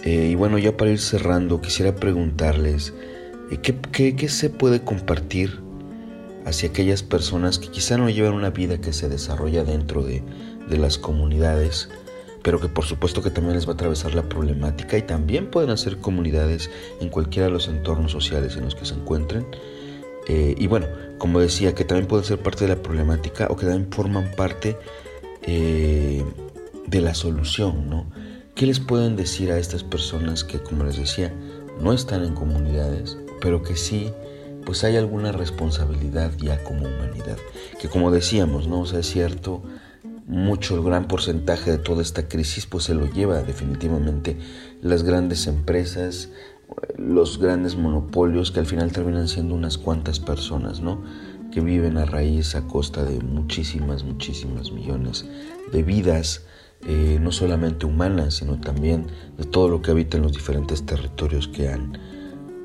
Eh, 0.03 0.29
y 0.31 0.35
bueno, 0.35 0.57
ya 0.59 0.77
para 0.77 0.91
ir 0.91 0.99
cerrando, 0.99 1.61
quisiera 1.61 1.95
preguntarles, 1.95 2.93
eh, 3.51 3.57
¿qué, 3.59 4.29
se 4.29 4.49
puede 4.49 4.81
compartir 4.81 5.59
hacia 6.45 6.69
aquellas 6.69 7.03
personas 7.03 7.59
que 7.59 7.69
quizá 7.69 7.97
no 7.97 8.09
llevan 8.09 8.33
una 8.33 8.51
vida 8.51 8.79
que 8.79 8.93
se 8.93 9.09
desarrolla 9.09 9.63
dentro 9.63 10.03
de, 10.03 10.23
las 10.69 10.97
comunidades, 10.97 11.89
pero 12.41 12.59
que 12.59 12.67
por 12.67 12.85
supuesto 12.85 13.21
que 13.21 13.29
también 13.29 13.55
les 13.55 13.67
va 13.67 13.71
a 13.71 13.73
atravesar 13.75 14.15
la 14.15 14.23
problemática 14.23 14.97
y 14.97 15.03
también 15.03 15.51
pueden 15.51 15.69
hacer 15.69 15.97
comunidades 15.97 16.71
en 16.99 17.09
cualquiera 17.09 17.47
de 17.47 17.53
los 17.53 17.67
entornos 17.67 18.11
sociales 18.11 18.55
en 18.57 18.65
los 18.65 18.75
que 18.75 18.85
se 18.85 18.95
encuentren? 18.95 19.45
Eh, 20.27 20.55
y 20.57 20.67
bueno, 20.67 20.87
como 21.19 21.39
decía, 21.39 21.75
que 21.75 21.85
también 21.85 22.07
pueden 22.07 22.25
ser 22.25 22.39
parte 22.39 22.65
de 22.65 22.75
la 22.75 22.81
problemática 22.81 23.47
o 23.49 23.55
que 23.55 23.65
también 23.65 23.91
forman 23.91 24.31
parte 24.35 24.75
eh, 25.43 26.23
de 26.87 27.01
la 27.01 27.13
solución, 27.13 27.89
¿no? 27.89 28.09
¿Qué 28.55 28.65
les 28.65 28.79
pueden 28.79 29.15
decir 29.15 29.51
a 29.51 29.59
estas 29.59 29.83
personas 29.83 30.43
que, 30.43 30.59
como 30.59 30.83
les 30.83 30.97
decía, 30.97 31.33
no 31.79 31.93
están 31.93 32.23
en 32.23 32.33
comunidades, 32.33 33.17
pero 33.41 33.61
que 33.61 33.75
sí, 33.75 34.11
pues 34.65 34.83
hay 34.83 34.97
alguna 34.97 35.31
responsabilidad 35.31 36.31
ya 36.37 36.63
como 36.63 36.87
humanidad? 36.87 37.37
Que 37.79 37.87
como 37.87 38.11
decíamos, 38.11 38.67
¿no? 38.67 38.81
O 38.81 38.85
sea, 38.85 38.99
es 38.99 39.07
cierto, 39.07 39.63
mucho, 40.27 40.75
el 40.75 40.83
gran 40.83 41.07
porcentaje 41.07 41.71
de 41.71 41.77
toda 41.77 42.01
esta 42.01 42.27
crisis, 42.27 42.65
pues 42.65 42.85
se 42.85 42.95
lo 42.95 43.05
lleva 43.05 43.43
definitivamente 43.43 44.37
las 44.81 45.03
grandes 45.03 45.47
empresas, 45.47 46.29
los 46.97 47.39
grandes 47.39 47.75
monopolios 47.75 48.51
que 48.51 48.59
al 48.59 48.65
final 48.65 48.91
terminan 48.91 49.27
siendo 49.27 49.53
unas 49.53 49.77
cuantas 49.77 50.19
personas, 50.19 50.81
¿no? 50.81 51.03
que 51.55 51.61
viven 51.61 51.97
a 51.97 52.03
raíz, 52.03 52.53
a 52.55 52.67
costa 52.67 53.05
de 53.05 53.19
muchísimas, 53.21 54.03
muchísimas 54.03 54.73
millones 54.73 55.25
de 55.71 55.83
vidas, 55.83 56.43
eh, 56.85 57.17
no 57.21 57.31
solamente 57.31 57.85
humanas, 57.85 58.35
sino 58.35 58.59
también 58.59 59.07
de 59.37 59.45
todo 59.45 59.69
lo 59.69 59.81
que 59.81 59.91
habita 59.91 60.17
en 60.17 60.23
los 60.23 60.33
diferentes 60.33 60.85
territorios 60.85 61.47
que 61.47 61.69
han, 61.69 61.97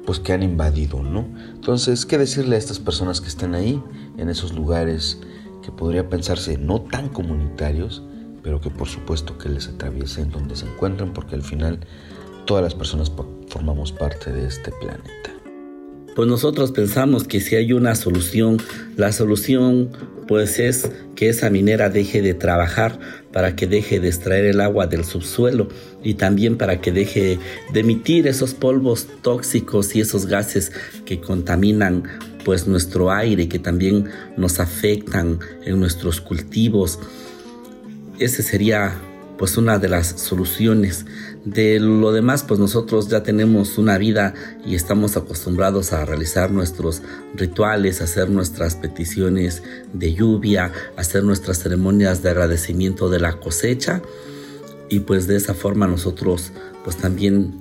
pues 0.06 0.18
que 0.20 0.32
han 0.32 0.42
invadido, 0.42 1.02
¿no? 1.02 1.26
Entonces, 1.54 2.06
¿qué 2.06 2.18
decirle 2.18 2.56
a 2.56 2.58
estas 2.58 2.78
personas 2.78 3.20
que 3.20 3.28
están 3.28 3.54
ahí, 3.54 3.82
en 4.18 4.28
esos 4.28 4.52
lugares 4.52 5.20
que 5.62 5.72
podría 5.72 6.08
pensarse 6.08 6.58
no 6.58 6.80
tan 6.80 7.08
comunitarios, 7.08 8.02
pero 8.42 8.60
que 8.60 8.70
por 8.70 8.88
supuesto 8.88 9.36
que 9.38 9.48
les 9.48 9.68
atraviesen 9.68 10.30
donde 10.30 10.56
se 10.56 10.66
encuentran, 10.66 11.12
porque 11.12 11.34
al 11.34 11.42
final 11.42 11.80
todas 12.46 12.64
las 12.64 12.74
personas 12.74 13.12
formamos 13.48 13.92
parte 13.92 14.32
de 14.32 14.46
este 14.46 14.72
planeta. 14.80 15.30
Pues 16.16 16.28
nosotros 16.28 16.72
pensamos 16.72 17.24
que 17.24 17.40
si 17.40 17.56
hay 17.56 17.72
una 17.72 17.94
solución, 17.94 18.58
la 18.96 19.12
solución 19.12 19.90
pues 20.26 20.58
es 20.58 20.90
que 21.14 21.28
esa 21.28 21.50
minera 21.50 21.88
deje 21.88 22.22
de 22.22 22.34
trabajar 22.34 22.98
para 23.32 23.56
que 23.56 23.66
deje 23.66 24.00
de 24.00 24.08
extraer 24.08 24.44
el 24.44 24.60
agua 24.60 24.86
del 24.86 25.04
subsuelo 25.04 25.68
y 26.02 26.14
también 26.14 26.56
para 26.56 26.80
que 26.80 26.92
deje 26.92 27.38
de 27.72 27.80
emitir 27.80 28.26
esos 28.26 28.54
polvos 28.54 29.06
tóxicos 29.22 29.94
y 29.94 30.00
esos 30.00 30.26
gases 30.26 30.72
que 31.04 31.20
contaminan 31.20 32.04
pues 32.44 32.66
nuestro 32.66 33.10
aire 33.10 33.48
que 33.48 33.58
también 33.58 34.08
nos 34.36 34.60
afectan 34.60 35.38
en 35.64 35.78
nuestros 35.78 36.20
cultivos. 36.20 36.98
Ese 38.18 38.42
sería 38.42 38.94
pues 39.40 39.56
una 39.56 39.78
de 39.78 39.88
las 39.88 40.06
soluciones. 40.06 41.06
De 41.46 41.80
lo 41.80 42.12
demás, 42.12 42.44
pues 42.46 42.60
nosotros 42.60 43.08
ya 43.08 43.22
tenemos 43.22 43.78
una 43.78 43.96
vida 43.96 44.34
y 44.66 44.74
estamos 44.74 45.16
acostumbrados 45.16 45.94
a 45.94 46.04
realizar 46.04 46.50
nuestros 46.50 47.00
rituales, 47.34 48.02
hacer 48.02 48.28
nuestras 48.28 48.76
peticiones 48.76 49.62
de 49.94 50.12
lluvia, 50.12 50.72
hacer 50.98 51.24
nuestras 51.24 51.58
ceremonias 51.58 52.22
de 52.22 52.28
agradecimiento 52.28 53.08
de 53.08 53.20
la 53.20 53.40
cosecha 53.40 54.02
y 54.90 55.00
pues 55.00 55.26
de 55.26 55.36
esa 55.36 55.54
forma 55.54 55.86
nosotros 55.86 56.52
pues 56.84 56.96
también 56.96 57.60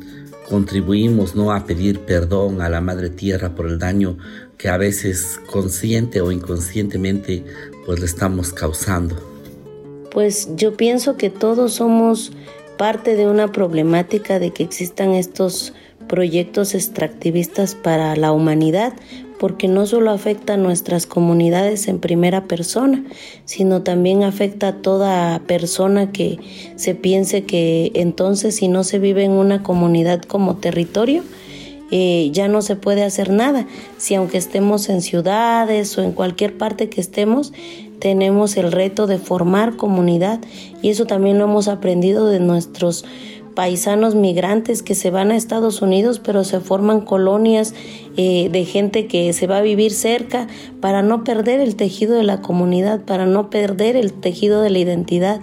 contribuimos 0.50 1.36
no 1.36 1.54
a 1.54 1.66
pedir 1.66 2.00
perdón 2.00 2.62
a 2.62 2.70
la 2.70 2.82
madre 2.82 3.10
tierra 3.10 3.56
por 3.56 3.68
el 3.68 3.80
daño 3.80 4.18
que 4.58 4.68
a 4.68 4.78
veces 4.78 5.40
consciente 5.50 6.20
o 6.22 6.32
inconscientemente 6.32 7.46
pues 7.86 8.00
le 8.00 8.06
estamos 8.06 8.52
causando. 8.52 9.16
Pues 10.12 10.50
yo 10.56 10.76
pienso 10.76 11.16
que 11.16 11.30
todos 11.30 11.76
somos 11.76 12.32
parte 12.78 13.16
de 13.16 13.28
una 13.28 13.52
problemática 13.52 14.40
de 14.40 14.52
que 14.52 14.64
existan 14.64 15.12
estos 15.12 15.74
proyectos 16.08 16.74
extractivistas 16.74 17.76
para 17.76 18.16
la 18.16 18.32
humanidad, 18.32 18.94
porque 19.40 19.68
no 19.68 19.86
solo 19.86 20.12
afecta 20.12 20.54
a 20.54 20.58
nuestras 20.58 21.06
comunidades 21.06 21.88
en 21.88 22.00
primera 22.00 22.44
persona, 22.46 23.04
sino 23.46 23.82
también 23.82 24.24
afecta 24.24 24.68
a 24.68 24.76
toda 24.82 25.40
persona 25.48 26.12
que 26.12 26.40
se 26.76 26.94
piense 26.94 27.46
que 27.46 27.92
entonces 27.96 28.56
si 28.58 28.68
no 28.68 28.84
se 28.84 29.00
vive 29.00 29.24
en 29.24 29.32
una 29.32 29.64
comunidad 29.64 30.22
como 30.22 30.58
territorio, 30.58 31.24
eh, 31.92 32.30
ya 32.34 32.48
no 32.48 32.62
se 32.62 32.76
puede 32.76 33.04
hacer 33.04 33.32
nada. 33.32 33.66
Si 33.98 34.14
aunque 34.14 34.38
estemos 34.38 34.90
en 34.90 35.02
ciudades 35.02 35.98
o 35.98 36.04
en 36.04 36.12
cualquier 36.12 36.58
parte 36.58 36.90
que 36.90 37.02
estemos, 37.02 37.54
tenemos 38.00 38.58
el 38.58 38.72
reto 38.72 39.08
de 39.08 39.18
formar 39.18 39.76
comunidad 39.76 40.40
y 40.82 40.90
eso 40.90 41.06
también 41.06 41.38
lo 41.38 41.46
hemos 41.46 41.68
aprendido 41.68 42.28
de 42.28 42.40
nuestros 42.40 43.06
paisanos 43.60 44.16
migrantes 44.16 44.82
que 44.82 44.96
se 44.96 45.12
van 45.12 45.32
a 45.32 45.36
Estados 45.36 45.82
Unidos, 45.82 46.22
pero 46.24 46.46
se 46.46 46.62
forman 46.62 47.02
colonias 47.02 47.74
eh, 48.16 48.48
de 48.50 48.64
gente 48.64 49.06
que 49.06 49.34
se 49.34 49.48
va 49.48 49.58
a 49.58 49.62
vivir 49.62 49.92
cerca 49.92 50.48
para 50.80 51.02
no 51.02 51.26
perder 51.26 51.60
el 51.60 51.76
tejido 51.76 52.16
de 52.16 52.24
la 52.24 52.40
comunidad, 52.40 53.02
para 53.02 53.26
no 53.26 53.50
perder 53.50 53.98
el 53.98 54.14
tejido 54.14 54.62
de 54.62 54.70
la 54.70 54.80
identidad. 54.80 55.42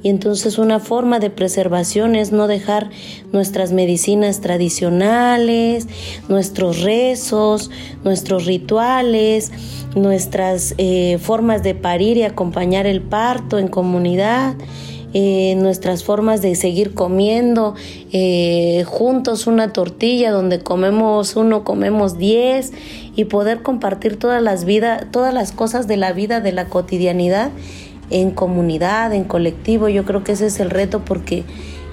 Y 0.00 0.10
entonces 0.10 0.58
una 0.58 0.78
forma 0.78 1.18
de 1.18 1.28
preservación 1.28 2.14
es 2.14 2.30
no 2.30 2.46
dejar 2.46 2.88
nuestras 3.32 3.72
medicinas 3.72 4.40
tradicionales, 4.40 5.88
nuestros 6.28 6.82
rezos, 6.82 7.72
nuestros 8.04 8.46
rituales, 8.46 9.50
nuestras 9.96 10.76
eh, 10.78 11.18
formas 11.20 11.64
de 11.64 11.74
parir 11.74 12.16
y 12.16 12.22
acompañar 12.22 12.86
el 12.86 13.02
parto 13.02 13.58
en 13.58 13.66
comunidad. 13.66 14.54
Eh, 15.18 15.54
nuestras 15.54 16.04
formas 16.04 16.42
de 16.42 16.54
seguir 16.56 16.92
comiendo 16.92 17.74
eh, 18.12 18.84
juntos 18.86 19.46
una 19.46 19.72
tortilla 19.72 20.30
donde 20.30 20.58
comemos 20.60 21.36
uno, 21.36 21.64
comemos 21.64 22.18
diez 22.18 22.74
y 23.14 23.24
poder 23.24 23.62
compartir 23.62 24.18
todas 24.18 24.42
las 24.42 24.66
vidas, 24.66 25.06
todas 25.10 25.32
las 25.32 25.52
cosas 25.52 25.88
de 25.88 25.96
la 25.96 26.12
vida, 26.12 26.42
de 26.42 26.52
la 26.52 26.66
cotidianidad 26.66 27.50
en 28.10 28.30
comunidad, 28.30 29.14
en 29.14 29.24
colectivo. 29.24 29.88
Yo 29.88 30.04
creo 30.04 30.22
que 30.22 30.32
ese 30.32 30.48
es 30.48 30.60
el 30.60 30.68
reto 30.68 31.02
porque 31.02 31.44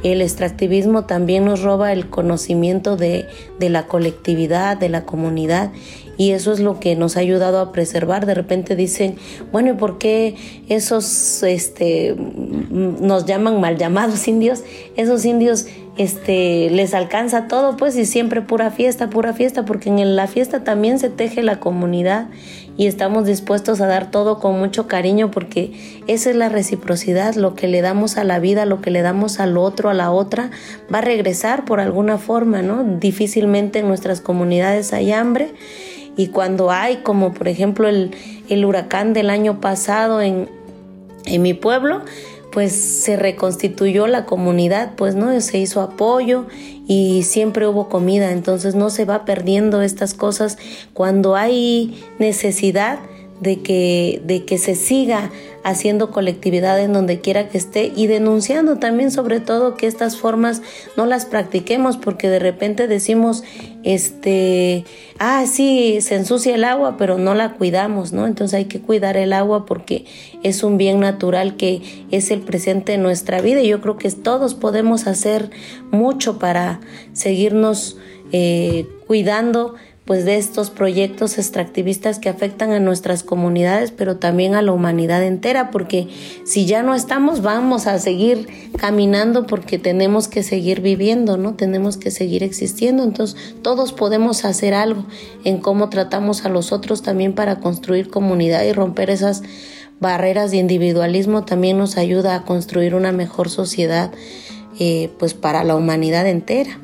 el 0.03 0.21
extractivismo 0.21 1.05
también 1.05 1.45
nos 1.45 1.61
roba 1.61 1.93
el 1.93 2.09
conocimiento 2.09 2.97
de, 2.97 3.25
de 3.59 3.69
la 3.69 3.87
colectividad, 3.87 4.77
de 4.77 4.89
la 4.89 5.05
comunidad 5.05 5.71
y 6.17 6.31
eso 6.31 6.51
es 6.51 6.59
lo 6.59 6.79
que 6.79 6.95
nos 6.95 7.17
ha 7.17 7.21
ayudado 7.21 7.59
a 7.59 7.71
preservar. 7.71 8.25
De 8.25 8.33
repente 8.33 8.75
dicen, 8.75 9.15
bueno, 9.51 9.71
¿y 9.71 9.73
por 9.73 9.97
qué 9.97 10.35
esos 10.69 11.41
este, 11.43 12.15
nos 12.17 13.25
llaman 13.25 13.59
mal 13.59 13.77
llamados 13.77 14.27
indios? 14.27 14.63
Esos 14.95 15.25
indios 15.25 15.65
este, 15.97 16.69
les 16.69 16.93
alcanza 16.93 17.47
todo, 17.47 17.77
pues, 17.77 17.95
y 17.97 18.05
siempre 18.05 18.41
pura 18.41 18.71
fiesta, 18.71 19.09
pura 19.09 19.33
fiesta, 19.33 19.65
porque 19.65 19.89
en 19.89 20.15
la 20.15 20.27
fiesta 20.27 20.63
también 20.63 20.99
se 20.99 21.09
teje 21.09 21.41
la 21.41 21.59
comunidad 21.59 22.27
y 22.75 22.87
estamos 22.87 23.25
dispuestos 23.25 23.81
a 23.81 23.87
dar 23.87 24.09
todo 24.09 24.39
con 24.39 24.57
mucho 24.57 24.87
cariño 24.87 25.29
porque 25.29 26.01
esa 26.07 26.29
es 26.31 26.35
la 26.35 26.49
reciprocidad, 26.49 27.35
lo 27.35 27.55
que 27.55 27.67
le 27.67 27.81
damos 27.81 28.17
a 28.17 28.23
la 28.23 28.39
vida, 28.39 28.65
lo 28.65 28.81
que 28.81 28.91
le 28.91 29.01
damos 29.01 29.39
al 29.39 29.57
otro, 29.57 29.89
a 29.89 29.93
la 29.93 30.11
otra, 30.11 30.49
va 30.93 30.99
a 30.99 31.01
regresar 31.01 31.65
por 31.65 31.79
alguna 31.79 32.17
forma, 32.17 32.61
¿no? 32.61 32.83
Difícilmente 32.83 33.79
en 33.79 33.87
nuestras 33.87 34.21
comunidades 34.21 34.93
hay 34.93 35.11
hambre 35.11 35.53
y 36.15 36.27
cuando 36.27 36.71
hay, 36.71 36.97
como 36.97 37.33
por 37.33 37.47
ejemplo 37.47 37.87
el, 37.87 38.11
huracán 38.65 39.13
del 39.13 39.29
año 39.29 39.59
pasado 39.61 40.21
en, 40.21 40.49
en 41.25 41.41
mi 41.41 41.53
pueblo, 41.53 42.01
pues 42.53 42.73
se 42.73 43.15
reconstituyó 43.17 44.05
la 44.05 44.25
comunidad, 44.25 44.91
pues 44.95 45.15
no 45.15 45.39
se 45.41 45.57
hizo 45.57 45.81
apoyo 45.81 46.45
y 46.87 47.23
siempre 47.23 47.67
hubo 47.67 47.89
comida, 47.89 48.31
entonces 48.31 48.75
no 48.75 48.91
se 48.91 49.05
va 49.05 49.25
perdiendo 49.25 49.81
estas 49.81 50.13
cosas 50.13 50.59
cuando 50.93 51.35
hay 51.35 51.99
necesidad 52.19 52.99
de 53.43 53.61
que, 53.61 54.21
de 54.25 54.45
que 54.45 54.57
se 54.57 54.73
siga 54.73 55.29
haciendo 55.63 56.11
colectividad 56.11 56.79
en 56.79 56.93
donde 56.93 57.19
quiera 57.19 57.49
que 57.49 57.57
esté 57.57 57.91
y 57.95 58.07
denunciando 58.07 58.77
también 58.77 59.11
sobre 59.11 59.39
todo 59.39 59.75
que 59.75 59.87
estas 59.87 60.17
formas 60.17 60.61
no 60.97 61.05
las 61.05 61.25
practiquemos 61.25 61.97
porque 61.97 62.29
de 62.29 62.39
repente 62.39 62.87
decimos 62.87 63.43
este 63.83 64.85
ah 65.19 65.45
sí 65.45 65.99
se 66.01 66.15
ensucia 66.15 66.55
el 66.55 66.63
agua 66.63 66.95
pero 66.97 67.17
no 67.17 67.33
la 67.35 67.53
cuidamos 67.53 68.13
no 68.13 68.27
entonces 68.27 68.57
hay 68.57 68.65
que 68.65 68.81
cuidar 68.81 69.15
el 69.17 69.33
agua 69.33 69.65
porque 69.65 70.05
es 70.41 70.63
un 70.63 70.77
bien 70.77 70.99
natural 70.99 71.55
que 71.55 71.81
es 72.11 72.31
el 72.31 72.41
presente 72.41 72.93
de 72.93 72.97
nuestra 72.97 73.41
vida 73.41 73.61
y 73.61 73.67
yo 73.67 73.81
creo 73.81 73.97
que 73.97 74.09
todos 74.11 74.55
podemos 74.55 75.07
hacer 75.07 75.49
mucho 75.91 76.39
para 76.39 76.79
seguirnos 77.13 77.97
eh, 78.31 78.87
cuidando 79.05 79.75
pues 80.05 80.25
de 80.25 80.35
estos 80.35 80.69
proyectos 80.69 81.37
extractivistas 81.37 82.19
que 82.19 82.27
afectan 82.27 82.71
a 82.71 82.79
nuestras 82.79 83.23
comunidades, 83.23 83.91
pero 83.91 84.17
también 84.17 84.53
a 84.53 84.61
la 84.61 84.73
humanidad 84.73 85.23
entera, 85.23 85.71
porque 85.71 86.09
si 86.43 86.65
ya 86.65 86.83
no 86.83 86.93
estamos, 86.93 87.41
vamos 87.41 87.87
a 87.87 87.97
seguir 87.99 88.47
caminando 88.77 89.47
porque 89.47 89.79
tenemos 89.79 90.27
que 90.27 90.43
seguir 90.43 90.81
viviendo, 90.81 91.37
¿no? 91.37 91.53
Tenemos 91.53 91.95
que 91.95 92.11
seguir 92.11 92.43
existiendo, 92.43 93.03
entonces 93.03 93.55
todos 93.61 93.93
podemos 93.93 94.43
hacer 94.43 94.73
algo 94.73 95.05
en 95.45 95.59
cómo 95.59 95.89
tratamos 95.89 96.45
a 96.45 96.49
los 96.49 96.73
otros 96.73 97.01
también 97.01 97.33
para 97.33 97.59
construir 97.59 98.09
comunidad 98.09 98.63
y 98.63 98.73
romper 98.73 99.09
esas 99.09 99.41
barreras 100.01 100.51
de 100.51 100.57
individualismo 100.57 101.45
también 101.45 101.77
nos 101.77 101.97
ayuda 101.97 102.35
a 102.35 102.43
construir 102.43 102.93
una 102.93 103.13
mejor 103.13 103.49
sociedad 103.49 104.11
eh, 104.79 105.09
pues 105.17 105.33
para 105.33 105.63
la 105.63 105.75
humanidad 105.75 106.27
entera. 106.27 106.77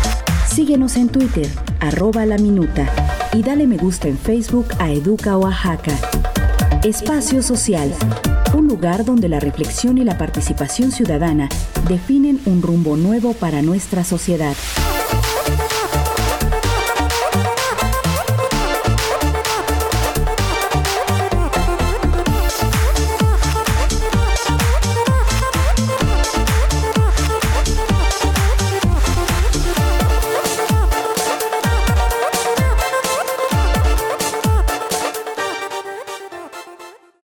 Síguenos 0.47 0.97
en 0.97 1.09
Twitter, 1.09 1.49
arroba 1.79 2.27
la 2.27 2.37
minuta, 2.37 2.87
y 3.33 3.43
dale 3.43 3.67
me 3.67 3.79
gusta 3.79 4.09
en 4.09 4.19
Facebook 4.19 4.67
a 4.79 4.93
Educa 4.93 5.39
Oaxaca. 5.39 5.95
Espacio 6.85 7.43
Social, 7.43 7.91
un 8.53 8.67
lugar 8.67 9.07
donde 9.07 9.31
la 9.31 9.41
reflexión 9.41 9.97
y 9.97 10.05
la 10.05 10.19
participación 10.19 10.93
ciudadana 10.93 11.49
definen 11.89 12.39
un 12.45 12.61
rumbo 12.61 12.99
nuevo 12.99 13.33
para 13.33 13.63
nuestra 13.63 14.05
sociedad. 14.05 14.55